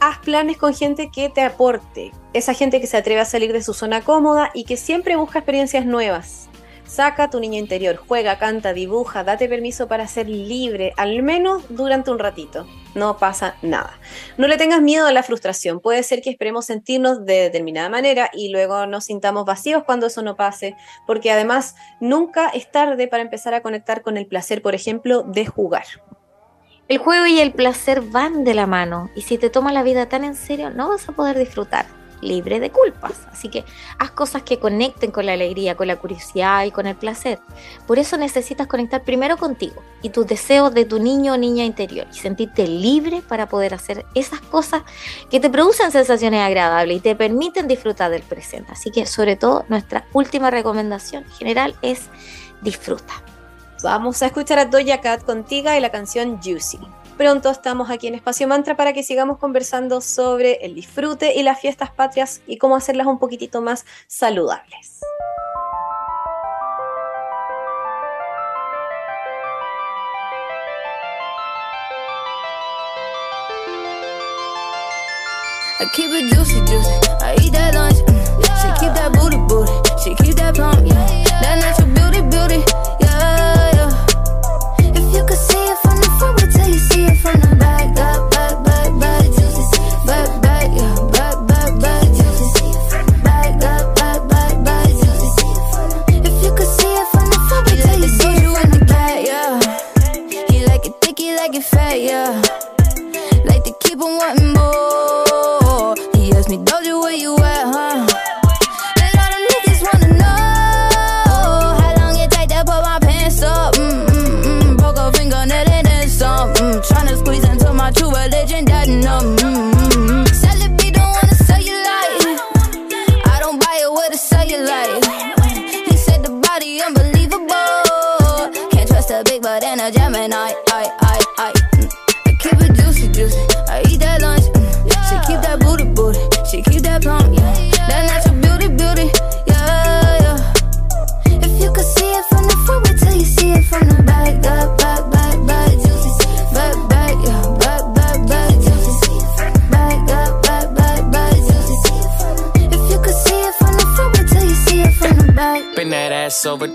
haz 0.00 0.18
planes 0.18 0.56
con 0.56 0.74
gente 0.74 1.10
que 1.10 1.28
te 1.28 1.42
aporte, 1.42 2.12
esa 2.32 2.54
gente 2.54 2.80
que 2.80 2.86
se 2.86 2.96
atreve 2.96 3.20
a 3.20 3.26
salir 3.26 3.52
de 3.52 3.62
su 3.62 3.74
zona 3.74 4.00
cómoda 4.00 4.50
y 4.54 4.64
que 4.64 4.76
siempre 4.76 5.16
busca 5.16 5.40
experiencias 5.40 5.84
nuevas. 5.86 6.48
Saca 6.84 7.24
a 7.24 7.30
tu 7.30 7.38
niño 7.38 7.58
interior, 7.58 7.96
juega, 7.96 8.38
canta, 8.38 8.72
dibuja, 8.72 9.22
date 9.22 9.48
permiso 9.48 9.86
para 9.86 10.08
ser 10.08 10.28
libre, 10.28 10.92
al 10.96 11.22
menos 11.22 11.62
durante 11.68 12.10
un 12.10 12.18
ratito. 12.18 12.66
No 12.96 13.16
pasa 13.16 13.54
nada. 13.62 13.92
No 14.36 14.48
le 14.48 14.56
tengas 14.56 14.82
miedo 14.82 15.06
a 15.06 15.12
la 15.12 15.22
frustración. 15.22 15.78
Puede 15.78 16.02
ser 16.02 16.20
que 16.20 16.30
esperemos 16.30 16.66
sentirnos 16.66 17.24
de 17.24 17.42
determinada 17.42 17.88
manera 17.88 18.28
y 18.32 18.48
luego 18.48 18.86
nos 18.86 19.04
sintamos 19.04 19.44
vacíos 19.44 19.84
cuando 19.84 20.08
eso 20.08 20.22
no 20.22 20.34
pase, 20.34 20.74
porque 21.06 21.30
además 21.30 21.76
nunca 22.00 22.48
es 22.48 22.68
tarde 22.72 23.06
para 23.06 23.22
empezar 23.22 23.54
a 23.54 23.62
conectar 23.62 24.02
con 24.02 24.16
el 24.16 24.26
placer, 24.26 24.60
por 24.60 24.74
ejemplo, 24.74 25.22
de 25.22 25.46
jugar. 25.46 25.84
El 26.90 26.98
juego 26.98 27.24
y 27.26 27.38
el 27.38 27.52
placer 27.52 28.00
van 28.00 28.42
de 28.42 28.52
la 28.52 28.66
mano 28.66 29.10
y 29.14 29.22
si 29.22 29.38
te 29.38 29.48
tomas 29.48 29.72
la 29.72 29.84
vida 29.84 30.08
tan 30.08 30.24
en 30.24 30.34
serio 30.34 30.70
no 30.70 30.88
vas 30.88 31.08
a 31.08 31.12
poder 31.12 31.38
disfrutar 31.38 31.86
libre 32.20 32.58
de 32.58 32.70
culpas. 32.70 33.28
Así 33.30 33.48
que 33.48 33.64
haz 34.00 34.10
cosas 34.10 34.42
que 34.42 34.58
conecten 34.58 35.12
con 35.12 35.24
la 35.24 35.34
alegría, 35.34 35.76
con 35.76 35.86
la 35.86 36.00
curiosidad 36.00 36.64
y 36.64 36.72
con 36.72 36.88
el 36.88 36.96
placer. 36.96 37.38
Por 37.86 38.00
eso 38.00 38.16
necesitas 38.16 38.66
conectar 38.66 39.04
primero 39.04 39.36
contigo 39.36 39.84
y 40.02 40.08
tus 40.08 40.26
deseos 40.26 40.74
de 40.74 40.84
tu 40.84 40.98
niño 40.98 41.34
o 41.34 41.36
niña 41.36 41.64
interior 41.64 42.08
y 42.12 42.18
sentirte 42.18 42.66
libre 42.66 43.22
para 43.22 43.48
poder 43.48 43.72
hacer 43.72 44.04
esas 44.16 44.40
cosas 44.40 44.82
que 45.30 45.38
te 45.38 45.48
producen 45.48 45.92
sensaciones 45.92 46.40
agradables 46.40 46.96
y 46.96 47.00
te 47.00 47.14
permiten 47.14 47.68
disfrutar 47.68 48.10
del 48.10 48.22
presente. 48.22 48.72
Así 48.72 48.90
que 48.90 49.06
sobre 49.06 49.36
todo 49.36 49.64
nuestra 49.68 50.06
última 50.12 50.50
recomendación 50.50 51.24
general 51.38 51.76
es 51.82 52.08
disfruta. 52.62 53.29
Vamos 53.82 54.22
a 54.22 54.26
escuchar 54.26 54.58
a 54.58 54.66
Doja 54.66 55.00
Cat 55.00 55.24
contigo 55.24 55.70
y 55.72 55.80
la 55.80 55.90
canción 55.90 56.38
Juicy. 56.42 56.78
Pronto 57.16 57.50
estamos 57.50 57.90
aquí 57.90 58.08
en 58.08 58.14
Espacio 58.14 58.46
Mantra 58.46 58.76
para 58.76 58.92
que 58.92 59.02
sigamos 59.02 59.38
conversando 59.38 60.02
sobre 60.02 60.64
el 60.64 60.74
disfrute 60.74 61.34
y 61.34 61.42
las 61.42 61.60
fiestas 61.60 61.90
patrias 61.90 62.42
y 62.46 62.58
cómo 62.58 62.76
hacerlas 62.76 63.06
un 63.06 63.18
poquitito 63.18 63.62
más 63.62 63.86
saludables. 64.06 65.00
I 75.80 75.86
keep 75.94 76.10
it 76.10 76.34
juicy, 76.34 76.60
juicy. 76.66 76.90
I 77.22 77.36
eat 77.42 77.52
that 77.52 77.74
lunch. 77.74 77.96
She 78.60 78.68
keep 78.78 78.92
that 78.92 79.12
booty, 79.14 79.38
booty. 79.48 79.72
She 80.04 80.14
keep 80.14 80.36
that. 80.36 80.54
Yeah. 80.84 81.79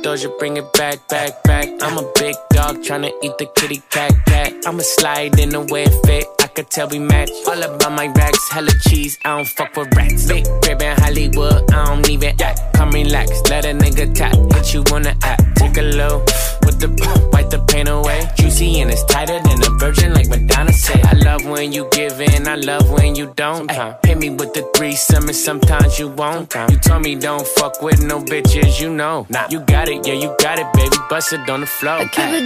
Doja, 0.06 0.30
bring 0.38 0.56
it 0.58 0.72
back, 0.74 1.08
back, 1.08 1.42
back. 1.46 1.68
I'm 1.82 1.98
a 1.98 2.08
big 2.14 2.36
dog 2.68 2.84
tryna 2.84 3.12
eat 3.22 3.38
the 3.38 3.46
kitty 3.56 3.82
cat, 3.90 4.12
cat. 4.26 4.54
I'ma 4.66 4.82
slide 4.82 5.40
in 5.40 5.50
the 5.50 5.62
way 5.62 5.84
it 5.84 5.96
fit. 6.06 6.26
I 6.42 6.48
could 6.48 6.70
tell 6.70 6.88
we 6.90 7.00
match. 7.00 7.30
All 7.48 7.62
about 7.62 7.92
my 7.92 8.08
racks, 8.08 8.50
hella 8.50 8.72
cheese. 8.88 9.18
I 9.24 9.38
don't 9.38 9.48
fuck 9.48 9.76
with 9.76 9.96
rats. 9.96 10.28
Big 10.28 10.46
crib 10.64 10.82
in 10.82 10.98
Hollywood, 10.98 11.72
I 11.72 11.86
don't 11.86 12.10
even 12.10 12.42
act. 12.42 12.60
Come 12.76 12.92
relax, 12.92 13.30
let 13.50 13.66
a 13.66 13.74
nigga 13.74 14.14
tap. 14.14 14.36
Hit 14.54 14.74
you 14.74 14.82
on 14.94 15.04
the 15.04 15.16
app, 15.24 15.40
take 15.56 15.78
a 15.78 15.84
low. 15.84 16.20
With 16.66 16.80
the 16.80 16.90
wipe 17.34 17.50
the 17.50 17.60
pain 17.72 17.88
away. 17.88 18.22
Juicy 18.38 18.80
and 18.82 18.90
it's 18.92 19.04
tighter 19.06 19.40
than 19.44 19.60
a 19.64 19.72
virgin, 19.78 20.14
like 20.14 20.28
Madonna 20.30 20.74
said. 20.74 21.06
I 21.06 21.14
love 21.14 21.46
when 21.46 21.72
you 21.72 21.88
give 21.92 22.20
in, 22.20 22.48
I 22.48 22.56
love 22.56 22.90
when 22.90 23.16
you 23.16 23.32
don't. 23.36 23.70
Ay, 23.72 23.96
hit 24.04 24.18
me 24.18 24.30
with 24.30 24.54
the 24.54 24.64
threesome, 24.76 25.26
and 25.26 25.36
sometimes 25.36 26.00
you 26.00 26.08
won't. 26.08 26.54
You 26.70 26.78
told 26.80 27.04
me 27.04 27.16
don't 27.16 27.46
fuck 27.58 27.82
with 27.82 28.04
no 28.04 28.20
bitches, 28.20 28.80
you 28.82 28.90
know. 28.90 29.28
Nah, 29.30 29.48
you 29.50 29.60
got 29.60 29.88
it, 29.88 30.08
yeah, 30.08 30.14
you 30.14 30.36
got 30.40 30.58
it, 30.60 30.68
baby. 30.74 30.98
Bust 31.10 31.34
it 31.34 31.50
on 31.50 31.62
the 31.62 31.68
floor. 31.68 32.00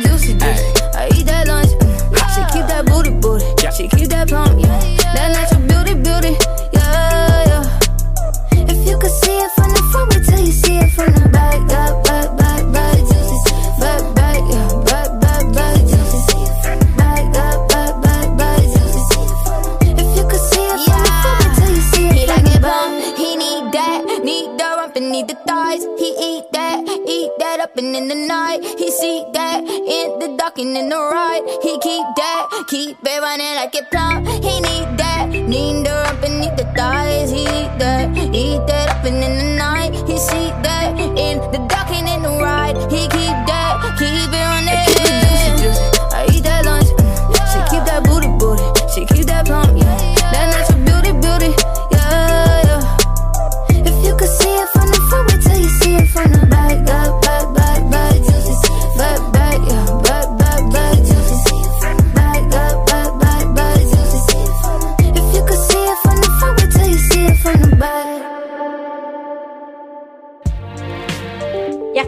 I 0.10 0.18
keep 0.18 0.34
it 0.34 0.34
juicy, 0.34 0.34
juicy. 0.34 0.98
I 0.98 1.10
eat 1.16 1.26
that 1.28 1.48
lunch. 1.48 1.70
Mm. 1.70 1.90
She 2.34 2.42
keep 2.54 2.66
that 2.68 2.86
booty, 2.86 3.12
booty. 3.12 3.46
She 3.76 3.88
keep 3.88 4.10
that 4.10 4.28
plump. 4.28 4.60
Yeah. 4.60 4.80
That 5.14 5.30
natural 5.34 5.62
beauty, 5.70 5.94
beauty. 6.02 6.34
Yeah, 6.74 7.46
yeah. 7.50 8.70
If 8.70 8.88
you 8.88 8.98
could 8.98 9.12
see 9.12 9.38
it 9.38 9.52
from 9.56 9.70
the 9.70 9.84
front, 9.92 10.16
wait 10.16 10.26
till 10.26 10.40
you 10.40 10.52
see 10.52 10.78
it 10.78 10.92
from 10.92 11.14
the 11.14 11.30
back. 11.30 11.68
Back, 11.68 12.04
back, 12.04 12.38
back, 12.38 12.74
back, 12.74 12.98
juicy. 12.98 13.54
Back, 13.80 14.02
back, 14.16 14.42
yeah. 14.50 14.68
Back, 14.84 15.22
back, 15.22 15.54
back, 15.54 15.78
He 22.20 22.26
like 22.28 22.46
it 22.46 22.62
bump, 22.62 23.18
he 23.18 23.36
need 23.38 23.72
that, 23.72 24.22
need 24.24 24.58
the 24.58 24.69
rump 24.90 24.96
and 24.96 25.12
need 25.12 25.28
the 25.28 25.36
thighs. 25.48 25.84
He 25.98 26.10
eat 26.20 26.46
that, 26.52 26.80
eat 27.08 27.32
that 27.40 27.60
up 27.60 27.78
and 27.78 27.96
in 27.96 28.08
the 28.08 28.16
night. 28.16 28.64
He 28.78 28.90
see 28.92 29.26
that 29.34 29.62
in 29.62 30.20
the 30.20 30.36
dark 30.38 30.58
and 30.58 30.76
in 30.76 30.90
the 30.90 30.96
right. 30.96 31.44
He 31.62 31.78
keep 31.80 32.06
that, 32.18 32.48
keep 32.68 32.98
it 33.04 33.22
running 33.22 33.56
like 33.56 33.76
it 33.76 33.90
plump. 33.92 34.28
He 34.28 34.60
need 34.60 34.98
that, 34.98 35.30
need 35.30 35.86
the 35.86 35.92
rump 35.92 36.24
and 36.24 36.40
need 36.42 36.58
the 36.58 36.66
thighs. 36.76 37.32
He 37.32 37.42
eat 37.42 37.74
that, 37.80 38.18
eat 38.34 38.62
that 38.68 38.90
up 38.90 39.06
and 39.06 39.24
in 39.24 39.38
the 39.38 39.58
night. 39.58 39.94
He 40.08 40.18
see 40.18 40.50
that 40.66 40.98
in 41.00 41.38
the 41.52 41.60
dark 41.70 41.90
and 41.92 42.08
in 42.10 42.22
the 42.24 42.42
right. 42.42 42.76
He 42.92 43.02
keep 43.16 43.38
that, 43.50 43.59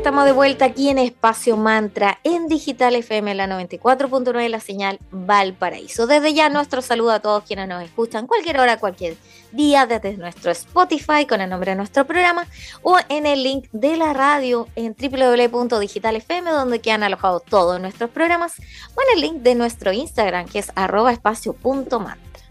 estamos 0.01 0.25
de 0.25 0.31
vuelta 0.31 0.65
aquí 0.65 0.89
en 0.89 0.97
Espacio 0.97 1.57
Mantra 1.57 2.17
en 2.23 2.47
Digital 2.47 2.95
FM, 2.95 3.35
la 3.35 3.45
94.9, 3.45 4.49
la 4.49 4.59
señal 4.59 4.97
Valparaíso. 5.11 6.07
Desde 6.07 6.33
ya 6.33 6.49
nuestro 6.49 6.81
saludo 6.81 7.11
a 7.11 7.19
todos 7.19 7.43
quienes 7.43 7.67
nos 7.67 7.83
escuchan 7.83 8.25
cualquier 8.25 8.59
hora, 8.59 8.77
cualquier 8.77 9.15
día, 9.51 9.85
desde 9.85 10.17
nuestro 10.17 10.49
Spotify 10.49 11.27
con 11.29 11.39
el 11.39 11.51
nombre 11.51 11.73
de 11.73 11.75
nuestro 11.75 12.07
programa 12.07 12.47
o 12.81 12.97
en 13.09 13.27
el 13.27 13.43
link 13.43 13.67
de 13.73 13.95
la 13.95 14.11
radio 14.13 14.67
en 14.75 14.95
www.digitalfm 14.99 16.49
donde 16.49 16.81
quedan 16.81 17.03
alojados 17.03 17.43
todos 17.45 17.79
nuestros 17.79 18.09
programas 18.09 18.55
o 18.95 19.01
en 19.03 19.17
el 19.17 19.21
link 19.21 19.43
de 19.43 19.53
nuestro 19.53 19.93
Instagram 19.93 20.47
que 20.47 20.57
es 20.57 20.71
espacio.mantra. 21.11 22.43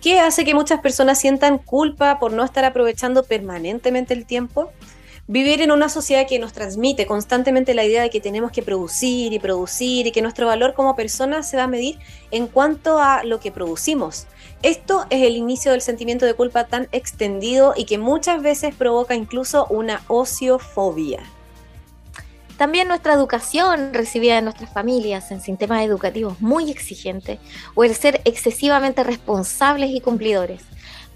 ¿Qué 0.00 0.20
hace 0.20 0.44
que 0.44 0.54
muchas 0.54 0.80
personas 0.80 1.18
sientan 1.18 1.58
culpa 1.58 2.20
por 2.20 2.32
no 2.32 2.44
estar 2.44 2.64
aprovechando 2.64 3.24
permanentemente 3.24 4.14
el 4.14 4.26
tiempo? 4.26 4.70
Vivir 5.30 5.60
en 5.60 5.70
una 5.72 5.90
sociedad 5.90 6.26
que 6.26 6.38
nos 6.38 6.54
transmite 6.54 7.04
constantemente 7.04 7.74
la 7.74 7.84
idea 7.84 8.00
de 8.00 8.08
que 8.08 8.18
tenemos 8.18 8.50
que 8.50 8.62
producir 8.62 9.30
y 9.34 9.38
producir 9.38 10.06
y 10.06 10.10
que 10.10 10.22
nuestro 10.22 10.46
valor 10.46 10.72
como 10.72 10.96
personas 10.96 11.50
se 11.50 11.58
va 11.58 11.64
a 11.64 11.66
medir 11.66 11.98
en 12.30 12.46
cuanto 12.46 12.98
a 12.98 13.22
lo 13.24 13.38
que 13.38 13.52
producimos. 13.52 14.26
Esto 14.62 15.04
es 15.10 15.22
el 15.22 15.36
inicio 15.36 15.72
del 15.72 15.82
sentimiento 15.82 16.24
de 16.24 16.32
culpa 16.32 16.64
tan 16.64 16.88
extendido 16.92 17.74
y 17.76 17.84
que 17.84 17.98
muchas 17.98 18.40
veces 18.40 18.74
provoca 18.74 19.14
incluso 19.14 19.66
una 19.66 20.00
ociofobia. 20.08 21.20
También 22.56 22.88
nuestra 22.88 23.12
educación 23.12 23.92
recibida 23.92 24.36
de 24.36 24.42
nuestras 24.42 24.72
familias 24.72 25.30
en 25.30 25.42
sistemas 25.42 25.84
educativos 25.84 26.40
muy 26.40 26.70
exigentes 26.70 27.38
o 27.74 27.84
el 27.84 27.94
ser 27.94 28.22
excesivamente 28.24 29.04
responsables 29.04 29.90
y 29.90 30.00
cumplidores. 30.00 30.62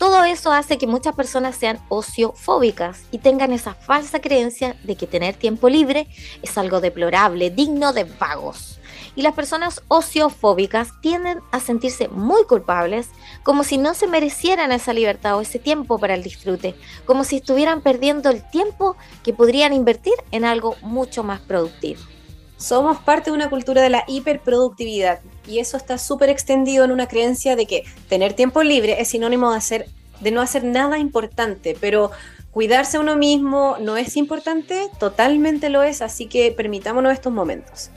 Todo 0.03 0.25
eso 0.25 0.51
hace 0.51 0.79
que 0.79 0.89
muchas 0.89 1.15
personas 1.15 1.55
sean 1.55 1.79
ociofóbicas 1.89 3.05
y 3.13 3.19
tengan 3.19 3.53
esa 3.53 3.75
falsa 3.75 4.21
creencia 4.21 4.75
de 4.83 4.97
que 4.97 5.07
tener 5.07 5.37
tiempo 5.37 5.69
libre 5.69 6.09
es 6.43 6.59
algo 6.59 6.81
deplorable, 6.81 7.51
digno 7.51 7.93
de 7.93 8.03
vagos. 8.03 8.81
Y 9.15 9.23
las 9.23 9.35
personas 9.35 9.81
ociofóbicas 9.87 11.01
tienden 11.03 11.39
a 11.53 11.61
sentirse 11.61 12.09
muy 12.09 12.43
culpables, 12.47 13.11
como 13.45 13.63
si 13.63 13.79
no 13.79 13.95
se 13.95 14.09
merecieran 14.09 14.73
esa 14.73 14.93
libertad 14.93 15.37
o 15.37 15.41
ese 15.41 15.61
tiempo 15.61 16.01
para 16.01 16.15
el 16.15 16.25
disfrute, 16.25 16.75
como 17.07 17.23
si 17.23 17.37
estuvieran 17.37 17.81
perdiendo 17.81 18.29
el 18.29 18.43
tiempo 18.51 18.97
que 19.23 19.33
podrían 19.33 19.73
invertir 19.73 20.15
en 20.33 20.45
algo 20.45 20.75
mucho 20.83 21.23
más 21.23 21.39
productivo. 21.43 22.01
Somos 22.57 22.99
parte 22.99 23.31
de 23.31 23.37
una 23.37 23.49
cultura 23.49 23.83
de 23.83 23.91
la 23.91 24.03
hiperproductividad 24.09 25.21
y 25.47 25.59
eso 25.59 25.77
está 25.77 25.99
súper 25.99 26.31
extendido 26.31 26.85
en 26.85 26.93
una 26.93 27.09
creencia 27.09 27.57
de 27.57 27.67
que 27.67 27.85
tener 28.09 28.33
tiempo 28.35 28.63
libre 28.63 29.01
es 29.01 29.09
sinónimo 29.09 29.51
de, 29.51 29.59
hacer, 29.59 29.89
de 30.21 30.31
no 30.31 30.41
hacer 30.41 30.65
nada 30.65 30.99
importante, 30.99 31.77
pero 31.81 32.11
Cuidarse 32.53 32.99
a 32.99 33.01
uno 33.01 33.17
mismo 33.17 33.79
no 33.81 33.97
es 33.97 34.15
importante, 34.19 34.91
totalmente 35.01 35.71
lo 35.71 35.83
es, 35.83 36.03
así 36.03 36.27
que 36.27 36.53
permitámonos 36.53 37.15
estos 37.15 37.33
momentos. 37.33 37.91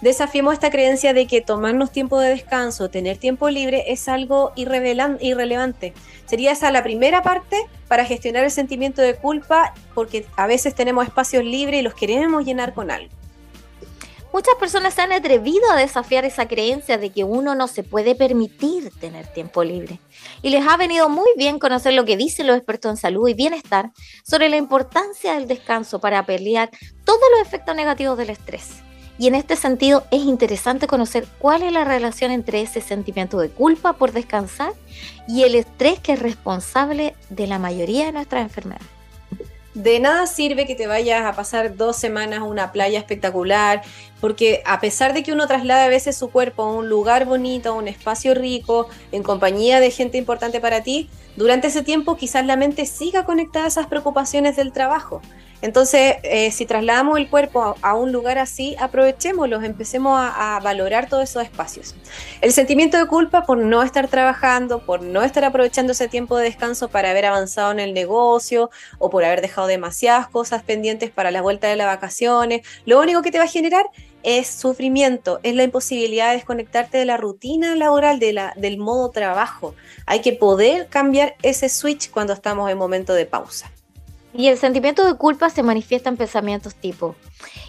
Desafiemos 0.00 0.54
esta 0.54 0.72
creencia 0.72 1.14
de 1.14 1.28
que 1.28 1.40
tomarnos 1.40 1.92
tiempo 1.92 2.18
de 2.18 2.30
descanso, 2.30 2.90
tener 2.90 3.18
tiempo 3.18 3.48
libre 3.50 3.84
es 3.86 4.08
algo 4.08 4.50
irrelevante. 4.56 5.92
Sería 6.26 6.50
esa 6.50 6.72
la 6.72 6.82
primera 6.82 7.22
parte 7.22 7.56
para 7.86 8.04
gestionar 8.04 8.42
el 8.42 8.50
sentimiento 8.50 9.00
de 9.00 9.14
culpa 9.14 9.74
porque 9.94 10.26
a 10.36 10.48
veces 10.48 10.74
tenemos 10.74 11.06
espacios 11.06 11.44
libres 11.44 11.78
y 11.78 11.82
los 11.84 11.94
queremos 11.94 12.44
llenar 12.44 12.74
con 12.74 12.90
algo. 12.90 13.19
Muchas 14.32 14.54
personas 14.60 14.94
se 14.94 15.02
han 15.02 15.12
atrevido 15.12 15.68
a 15.72 15.76
desafiar 15.76 16.24
esa 16.24 16.46
creencia 16.46 16.98
de 16.98 17.10
que 17.10 17.24
uno 17.24 17.56
no 17.56 17.66
se 17.66 17.82
puede 17.82 18.14
permitir 18.14 18.90
tener 19.00 19.26
tiempo 19.26 19.64
libre. 19.64 19.98
Y 20.40 20.50
les 20.50 20.64
ha 20.68 20.76
venido 20.76 21.08
muy 21.08 21.28
bien 21.36 21.58
conocer 21.58 21.94
lo 21.94 22.04
que 22.04 22.16
dicen 22.16 22.46
los 22.46 22.56
expertos 22.56 22.90
en 22.90 22.96
salud 22.96 23.28
y 23.28 23.34
bienestar 23.34 23.90
sobre 24.22 24.48
la 24.48 24.56
importancia 24.56 25.34
del 25.34 25.48
descanso 25.48 26.00
para 26.00 26.24
pelear 26.26 26.70
todos 27.04 27.20
los 27.36 27.46
efectos 27.46 27.74
negativos 27.74 28.16
del 28.16 28.30
estrés. 28.30 28.68
Y 29.18 29.26
en 29.26 29.34
este 29.34 29.56
sentido 29.56 30.04
es 30.12 30.22
interesante 30.22 30.86
conocer 30.86 31.26
cuál 31.40 31.62
es 31.62 31.72
la 31.72 31.84
relación 31.84 32.30
entre 32.30 32.62
ese 32.62 32.80
sentimiento 32.80 33.38
de 33.38 33.50
culpa 33.50 33.94
por 33.94 34.12
descansar 34.12 34.72
y 35.26 35.42
el 35.42 35.56
estrés 35.56 35.98
que 35.98 36.12
es 36.12 36.20
responsable 36.20 37.16
de 37.30 37.46
la 37.48 37.58
mayoría 37.58 38.06
de 38.06 38.12
nuestras 38.12 38.42
enfermedades. 38.42 38.99
De 39.74 40.00
nada 40.00 40.26
sirve 40.26 40.66
que 40.66 40.74
te 40.74 40.88
vayas 40.88 41.24
a 41.24 41.32
pasar 41.34 41.76
dos 41.76 41.94
semanas 41.94 42.40
a 42.40 42.44
una 42.44 42.72
playa 42.72 42.98
espectacular, 42.98 43.82
porque 44.20 44.62
a 44.66 44.80
pesar 44.80 45.14
de 45.14 45.22
que 45.22 45.32
uno 45.32 45.46
traslade 45.46 45.84
a 45.84 45.88
veces 45.88 46.16
su 46.16 46.30
cuerpo 46.30 46.64
a 46.64 46.72
un 46.72 46.88
lugar 46.88 47.24
bonito, 47.24 47.70
a 47.70 47.74
un 47.74 47.86
espacio 47.86 48.34
rico, 48.34 48.88
en 49.12 49.22
compañía 49.22 49.78
de 49.78 49.92
gente 49.92 50.18
importante 50.18 50.60
para 50.60 50.82
ti, 50.82 51.08
durante 51.36 51.68
ese 51.68 51.82
tiempo 51.82 52.16
quizás 52.16 52.44
la 52.44 52.56
mente 52.56 52.84
siga 52.84 53.24
conectada 53.24 53.66
a 53.66 53.68
esas 53.68 53.86
preocupaciones 53.86 54.56
del 54.56 54.72
trabajo. 54.72 55.22
Entonces, 55.62 56.16
eh, 56.22 56.50
si 56.52 56.64
trasladamos 56.64 57.18
el 57.18 57.28
cuerpo 57.28 57.76
a, 57.82 57.94
un 57.94 58.12
lugar 58.12 58.38
así, 58.38 58.76
aprovechémoslos, 58.78 59.62
empecemos 59.62 60.18
a, 60.18 60.58
valorar 60.62 61.08
todos 61.08 61.24
esos 61.24 61.42
espacios. 61.42 61.94
El 62.40 62.52
sentimiento 62.52 62.96
de 62.96 63.06
culpa 63.06 63.44
por 63.44 63.58
no 63.58 63.82
estar 63.82 64.08
trabajando, 64.08 64.84
por 64.84 65.02
no 65.02 65.22
estar 65.22 65.44
aprovechando 65.44 65.92
ese 65.92 66.08
tiempo 66.08 66.36
de 66.36 66.44
descanso 66.44 66.88
para 66.88 67.10
haber 67.10 67.26
avanzado 67.26 67.72
en 67.72 67.80
el 67.80 67.94
negocio 67.94 68.70
o 68.98 69.10
por 69.10 69.24
haber 69.24 69.40
dejado 69.40 69.66
demasiadas 69.66 70.28
cosas 70.28 70.62
pendientes 70.62 71.10
para 71.10 71.30
la 71.30 71.42
vuelta 71.42 71.68
de 71.68 71.76
las 71.76 71.86
vacaciones, 71.86 72.66
lo 72.86 73.00
único 73.00 73.22
que 73.22 73.30
te 73.30 73.38
va 73.38 73.44
a 73.44 73.48
generar 73.48 73.86
es 74.22 74.48
sufrimiento, 74.48 75.40
es 75.42 75.54
la 75.54 75.64
imposibilidad 75.64 76.28
de 76.28 76.36
desconectarte 76.36 76.98
de 76.98 77.06
la 77.06 77.16
rutina 77.16 77.74
laboral, 77.74 78.18
de 78.18 78.32
la, 78.32 78.52
del 78.56 78.78
modo 78.78 79.10
trabajo. 79.10 79.74
Hay 80.06 80.20
que 80.20 80.32
poder 80.32 80.88
cambiar 80.88 81.36
ese 81.42 81.68
switch 81.68 82.10
cuando 82.10 82.32
estamos 82.32 82.70
en 82.70 82.78
momento 82.78 83.14
de 83.14 83.26
pausa. 83.26 83.70
Y 84.32 84.46
el 84.48 84.58
sentimiento 84.58 85.04
de 85.04 85.14
culpa 85.14 85.50
se 85.50 85.62
manifiesta 85.62 86.08
en 86.08 86.16
pensamientos 86.16 86.74
tipo, 86.74 87.16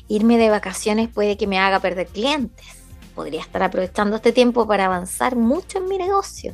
irme 0.07 0.37
de 0.37 0.49
vacaciones 0.49 1.09
puede 1.09 1.37
que 1.37 1.47
me 1.47 1.59
haga 1.59 1.79
perder 1.79 2.07
clientes, 2.07 2.65
podría 3.15 3.41
estar 3.41 3.63
aprovechando 3.63 4.17
este 4.17 4.31
tiempo 4.31 4.67
para 4.67 4.85
avanzar 4.85 5.35
mucho 5.35 5.79
en 5.79 5.87
mi 5.87 5.97
negocio, 5.97 6.53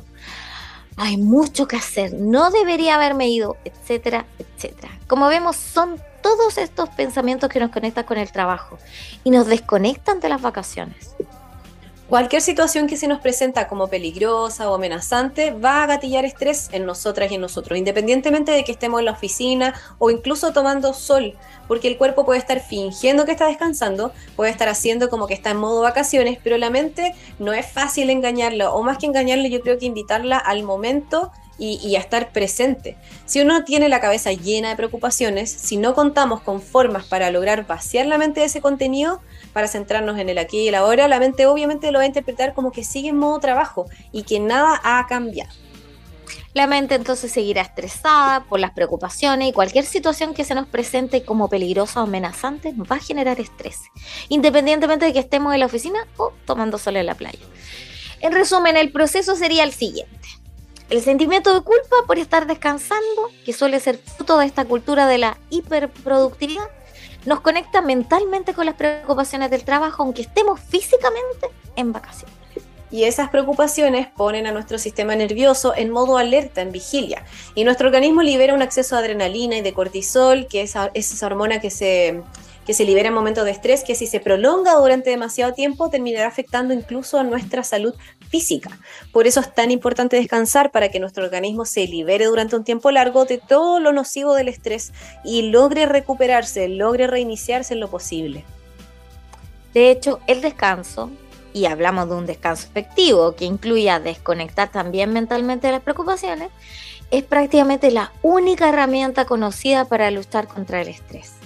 hay 0.96 1.16
mucho 1.16 1.68
que 1.68 1.76
hacer, 1.76 2.14
no 2.14 2.50
debería 2.50 2.96
haberme 2.96 3.28
ido, 3.28 3.56
etcétera, 3.64 4.26
etcétera. 4.38 4.90
Como 5.06 5.28
vemos, 5.28 5.56
son 5.56 6.00
todos 6.22 6.58
estos 6.58 6.88
pensamientos 6.90 7.48
que 7.48 7.60
nos 7.60 7.70
conectan 7.70 8.04
con 8.04 8.18
el 8.18 8.32
trabajo 8.32 8.78
y 9.24 9.30
nos 9.30 9.46
desconectan 9.46 10.20
de 10.20 10.28
las 10.28 10.42
vacaciones. 10.42 11.14
Cualquier 12.08 12.40
situación 12.40 12.86
que 12.86 12.96
se 12.96 13.06
nos 13.06 13.20
presenta 13.20 13.68
como 13.68 13.88
peligrosa 13.88 14.70
o 14.70 14.74
amenazante 14.74 15.50
va 15.50 15.82
a 15.82 15.86
gatillar 15.86 16.24
estrés 16.24 16.70
en 16.72 16.86
nosotras 16.86 17.30
y 17.30 17.34
en 17.34 17.42
nosotros, 17.42 17.78
independientemente 17.78 18.50
de 18.50 18.64
que 18.64 18.72
estemos 18.72 19.00
en 19.00 19.04
la 19.04 19.12
oficina 19.12 19.74
o 19.98 20.10
incluso 20.10 20.54
tomando 20.54 20.94
sol, 20.94 21.34
porque 21.66 21.86
el 21.86 21.98
cuerpo 21.98 22.24
puede 22.24 22.38
estar 22.38 22.60
fingiendo 22.60 23.26
que 23.26 23.32
está 23.32 23.46
descansando, 23.46 24.10
puede 24.36 24.50
estar 24.50 24.70
haciendo 24.70 25.10
como 25.10 25.26
que 25.26 25.34
está 25.34 25.50
en 25.50 25.58
modo 25.58 25.82
vacaciones, 25.82 26.38
pero 26.42 26.56
la 26.56 26.70
mente 26.70 27.14
no 27.38 27.52
es 27.52 27.70
fácil 27.70 28.08
engañarla, 28.08 28.70
o 28.70 28.82
más 28.82 28.96
que 28.96 29.04
engañarla, 29.04 29.48
yo 29.48 29.60
creo 29.60 29.76
que 29.76 29.84
invitarla 29.84 30.38
al 30.38 30.62
momento 30.62 31.30
y, 31.58 31.96
a 31.96 31.98
estar 31.98 32.32
presente. 32.32 32.96
Si 33.26 33.40
uno 33.40 33.64
tiene 33.64 33.88
la 33.88 34.00
cabeza 34.00 34.32
llena 34.32 34.70
de 34.70 34.76
preocupaciones, 34.76 35.50
si 35.50 35.76
no 35.76 35.94
contamos 35.94 36.40
con 36.40 36.62
formas 36.62 37.06
para 37.06 37.30
lograr 37.30 37.66
vaciar 37.66 38.06
la 38.06 38.18
mente 38.18 38.40
de 38.40 38.46
ese 38.46 38.60
contenido, 38.60 39.20
para 39.52 39.68
centrarnos 39.68 40.18
en 40.18 40.28
el 40.28 40.38
aquí 40.38 40.60
y 40.60 40.68
el 40.68 40.74
ahora, 40.74 41.08
la 41.08 41.18
mente 41.18 41.46
obviamente 41.46 41.90
lo 41.90 41.98
va 41.98 42.04
a 42.04 42.06
interpretar 42.06 42.54
como 42.54 42.70
que 42.70 42.84
sigue 42.84 43.08
en 43.08 43.18
modo 43.18 43.40
trabajo 43.40 43.86
y 44.12 44.22
que 44.22 44.38
nada 44.38 44.80
ha 44.84 45.06
cambiado. 45.06 45.52
La 46.54 46.66
mente 46.66 46.94
entonces 46.94 47.30
seguirá 47.30 47.62
estresada 47.62 48.44
por 48.44 48.58
las 48.58 48.72
preocupaciones 48.72 49.48
y 49.48 49.52
cualquier 49.52 49.84
situación 49.84 50.34
que 50.34 50.44
se 50.44 50.54
nos 50.54 50.66
presente 50.66 51.22
como 51.22 51.48
peligrosa 51.48 52.00
o 52.00 52.04
amenazante 52.04 52.72
nos 52.72 52.90
va 52.90 52.96
a 52.96 53.00
generar 53.00 53.38
estrés, 53.38 53.78
independientemente 54.28 55.04
de 55.04 55.12
que 55.12 55.18
estemos 55.18 55.52
en 55.54 55.60
la 55.60 55.66
oficina 55.66 55.98
o 56.16 56.32
tomando 56.46 56.78
sol 56.78 56.96
en 56.96 57.06
la 57.06 57.14
playa. 57.14 57.38
En 58.20 58.32
resumen, 58.32 58.76
el 58.76 58.90
proceso 58.90 59.36
sería 59.36 59.62
el 59.62 59.72
siguiente. 59.72 60.28
El 60.90 61.02
sentimiento 61.02 61.52
de 61.52 61.60
culpa 61.60 61.96
por 62.06 62.18
estar 62.18 62.46
descansando, 62.46 63.28
que 63.44 63.52
suele 63.52 63.78
ser 63.78 63.98
fruto 63.98 64.38
de 64.38 64.46
esta 64.46 64.64
cultura 64.64 65.06
de 65.06 65.18
la 65.18 65.36
hiperproductividad, 65.50 66.64
nos 67.26 67.40
conecta 67.40 67.82
mentalmente 67.82 68.54
con 68.54 68.64
las 68.64 68.74
preocupaciones 68.74 69.50
del 69.50 69.64
trabajo, 69.64 70.02
aunque 70.02 70.22
estemos 70.22 70.58
físicamente 70.60 71.48
en 71.76 71.92
vacaciones. 71.92 72.34
Y 72.90 73.04
esas 73.04 73.28
preocupaciones 73.28 74.06
ponen 74.16 74.46
a 74.46 74.52
nuestro 74.52 74.78
sistema 74.78 75.14
nervioso 75.14 75.74
en 75.76 75.90
modo 75.90 76.16
alerta, 76.16 76.62
en 76.62 76.72
vigilia. 76.72 77.22
Y 77.54 77.64
nuestro 77.64 77.88
organismo 77.88 78.22
libera 78.22 78.54
un 78.54 78.62
exceso 78.62 78.96
de 78.96 79.02
adrenalina 79.02 79.58
y 79.58 79.60
de 79.60 79.74
cortisol, 79.74 80.46
que 80.46 80.62
es 80.62 80.74
esa 80.94 81.26
hormona 81.26 81.60
que 81.60 81.70
se 81.70 82.22
que 82.68 82.74
se 82.74 82.84
libera 82.84 83.08
en 83.08 83.14
momentos 83.14 83.46
de 83.46 83.50
estrés, 83.50 83.82
que 83.82 83.94
si 83.94 84.06
se 84.06 84.20
prolonga 84.20 84.74
durante 84.74 85.08
demasiado 85.08 85.54
tiempo 85.54 85.88
terminará 85.88 86.28
afectando 86.28 86.74
incluso 86.74 87.18
a 87.18 87.22
nuestra 87.22 87.64
salud 87.64 87.94
física. 88.28 88.78
Por 89.12 89.26
eso 89.26 89.40
es 89.40 89.54
tan 89.54 89.70
importante 89.70 90.16
descansar 90.16 90.70
para 90.70 90.90
que 90.90 91.00
nuestro 91.00 91.24
organismo 91.24 91.64
se 91.64 91.86
libere 91.86 92.26
durante 92.26 92.56
un 92.56 92.64
tiempo 92.64 92.90
largo 92.90 93.24
de 93.24 93.38
todo 93.38 93.80
lo 93.80 93.92
nocivo 93.92 94.34
del 94.34 94.48
estrés 94.48 94.92
y 95.24 95.50
logre 95.50 95.86
recuperarse, 95.86 96.68
logre 96.68 97.06
reiniciarse 97.06 97.74
en 97.74 97.80
lo 97.80 97.88
posible. 97.88 98.44
De 99.74 99.90
hecho, 99.90 100.20
el 100.26 100.40
descanso, 100.40 101.10
y 101.52 101.66
hablamos 101.66 102.08
de 102.08 102.14
un 102.14 102.26
descanso 102.26 102.66
efectivo 102.68 103.34
que 103.34 103.44
incluya 103.44 104.00
desconectar 104.00 104.70
también 104.70 105.12
mentalmente 105.12 105.66
de 105.66 105.72
las 105.74 105.82
preocupaciones, 105.82 106.50
es 107.10 107.24
prácticamente 107.24 107.90
la 107.90 108.12
única 108.22 108.68
herramienta 108.68 109.24
conocida 109.24 109.86
para 109.86 110.10
luchar 110.10 110.46
contra 110.46 110.82
el 110.82 110.88
estrés. 110.88 111.37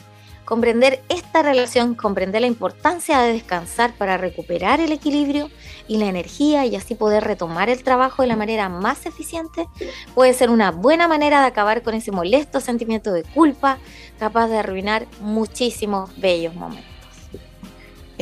Comprender 0.52 1.02
esta 1.08 1.40
relación, 1.40 1.94
comprender 1.94 2.42
la 2.42 2.46
importancia 2.46 3.22
de 3.22 3.32
descansar 3.32 3.94
para 3.96 4.18
recuperar 4.18 4.80
el 4.80 4.92
equilibrio 4.92 5.48
y 5.88 5.96
la 5.96 6.08
energía 6.08 6.66
y 6.66 6.76
así 6.76 6.94
poder 6.94 7.24
retomar 7.24 7.70
el 7.70 7.82
trabajo 7.82 8.20
de 8.20 8.28
la 8.28 8.36
manera 8.36 8.68
más 8.68 9.06
eficiente, 9.06 9.66
puede 10.14 10.34
ser 10.34 10.50
una 10.50 10.70
buena 10.70 11.08
manera 11.08 11.40
de 11.40 11.46
acabar 11.46 11.80
con 11.80 11.94
ese 11.94 12.12
molesto 12.12 12.60
sentimiento 12.60 13.14
de 13.14 13.22
culpa 13.22 13.78
capaz 14.18 14.48
de 14.48 14.58
arruinar 14.58 15.06
muchísimos 15.22 16.10
bellos 16.20 16.54
momentos. 16.54 16.91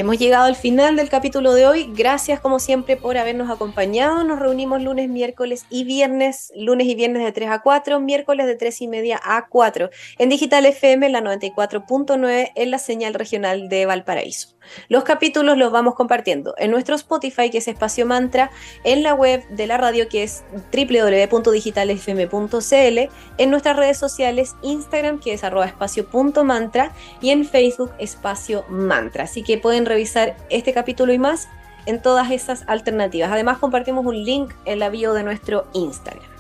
Hemos 0.01 0.19
llegado 0.19 0.47
al 0.47 0.57
final 0.57 0.97
del 0.97 1.11
capítulo 1.11 1.53
de 1.53 1.67
hoy. 1.67 1.93
Gracias 1.95 2.41
como 2.41 2.59
siempre 2.59 2.97
por 2.97 3.19
habernos 3.19 3.51
acompañado. 3.51 4.25
Nos 4.25 4.39
reunimos 4.39 4.81
lunes, 4.81 5.11
miércoles 5.11 5.67
y 5.69 5.85
viernes, 5.85 6.51
lunes 6.57 6.87
y 6.87 6.95
viernes 6.95 7.23
de 7.23 7.33
3 7.33 7.51
a 7.51 7.61
4, 7.61 8.01
miércoles 8.01 8.47
de 8.47 8.57
3 8.57 8.81
y 8.81 8.89
media 8.89 9.21
a 9.23 9.49
4, 9.49 9.91
en 10.17 10.31
Digital 10.31 10.65
FM, 10.65 11.11
la 11.11 11.21
94.9, 11.21 12.53
en 12.55 12.71
la 12.71 12.79
señal 12.79 13.13
regional 13.13 13.69
de 13.69 13.85
Valparaíso. 13.85 14.57
Los 14.89 15.05
capítulos 15.05 15.59
los 15.59 15.71
vamos 15.73 15.95
compartiendo 15.95 16.55
en 16.59 16.71
nuestro 16.71 16.95
Spotify, 16.95 17.49
que 17.51 17.59
es 17.59 17.69
Espacio 17.69 18.07
Mantra, 18.07 18.51
en 18.85 19.03
la 19.03 19.13
web 19.15 19.47
de 19.49 19.67
la 19.67 19.77
radio, 19.77 20.09
que 20.09 20.23
es 20.23 20.45
www.digitalfm.cl, 20.73 22.99
en 23.39 23.51
nuestras 23.51 23.77
redes 23.77 23.99
sociales, 23.99 24.55
Instagram, 24.63 25.21
que 25.21 25.35
es 25.35 25.45
arroba 25.45 25.67
espacio.mantra, 25.67 26.95
y 27.21 27.29
en 27.31 27.45
Facebook, 27.45 27.93
Espacio 27.99 28.65
Mantra. 28.69 29.25
Así 29.25 29.43
que 29.43 29.59
pueden 29.59 29.85
revisar 29.91 30.37
este 30.49 30.73
capítulo 30.73 31.13
y 31.13 31.19
más 31.19 31.49
en 31.87 32.01
todas 32.01 32.31
esas 32.31 32.65
alternativas. 32.67 33.31
Además, 33.31 33.59
compartimos 33.59 34.07
un 34.07 34.25
link 34.25 34.53
en 34.65 34.79
la 34.79 34.89
bio 34.89 35.13
de 35.13 35.23
nuestro 35.23 35.67
Instagram. 35.73 36.31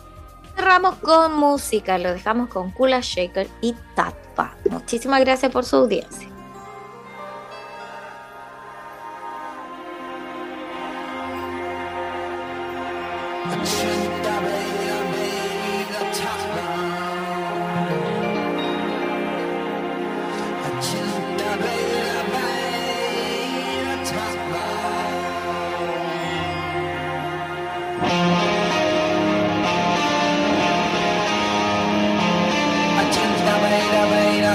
Cerramos 0.56 0.96
con 0.96 1.38
música, 1.38 1.98
lo 1.98 2.12
dejamos 2.12 2.48
con 2.48 2.70
Kula 2.70 3.00
Shaker 3.02 3.48
y 3.60 3.74
Tatpa. 3.94 4.54
Muchísimas 4.70 5.20
gracias 5.20 5.50
por 5.50 5.64
su 5.64 5.76
audiencia. 5.76 6.28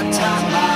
your 0.02 0.12
time. 0.12 0.75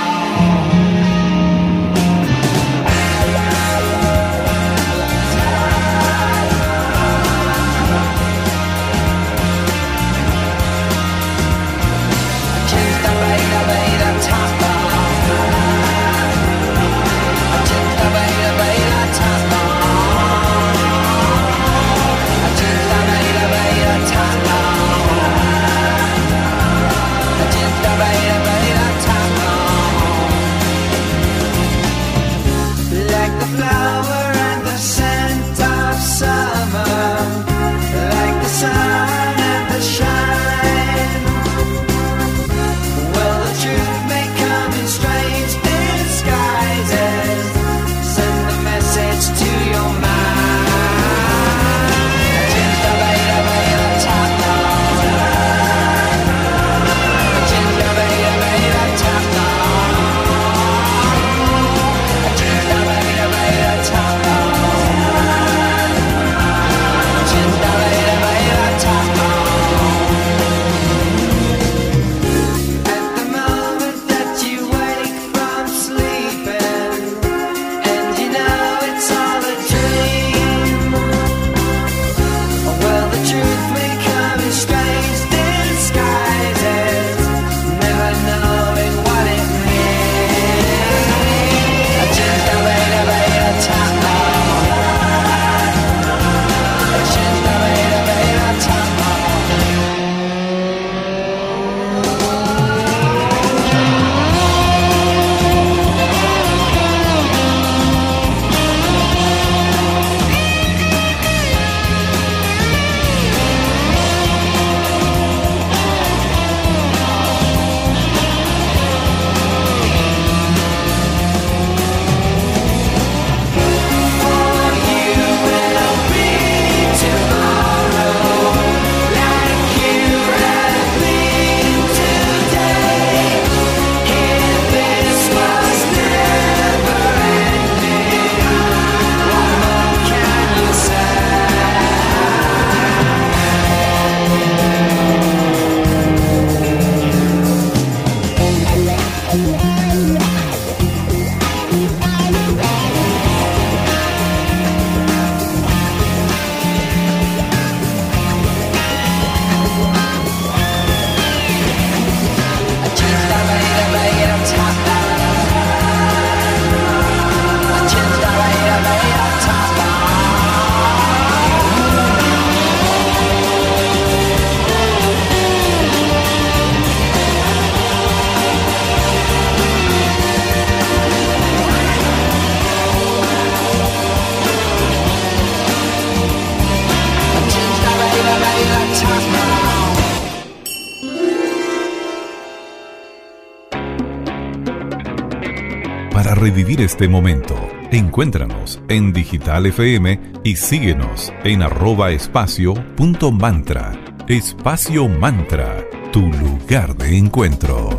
Revivir 196.51 196.81
este 196.81 197.07
momento. 197.07 197.55
Encuéntranos 197.91 198.81
en 198.89 199.13
Digital 199.13 199.67
FM 199.67 200.19
y 200.43 200.57
síguenos 200.57 201.31
en 201.45 201.61
arroba 201.61 202.11
espacio 202.11 202.73
punto 202.97 203.31
mantra. 203.31 203.93
Espacio 204.27 205.07
Mantra, 205.07 205.77
tu 206.11 206.19
lugar 206.19 206.97
de 206.97 207.17
encuentro. 207.17 207.90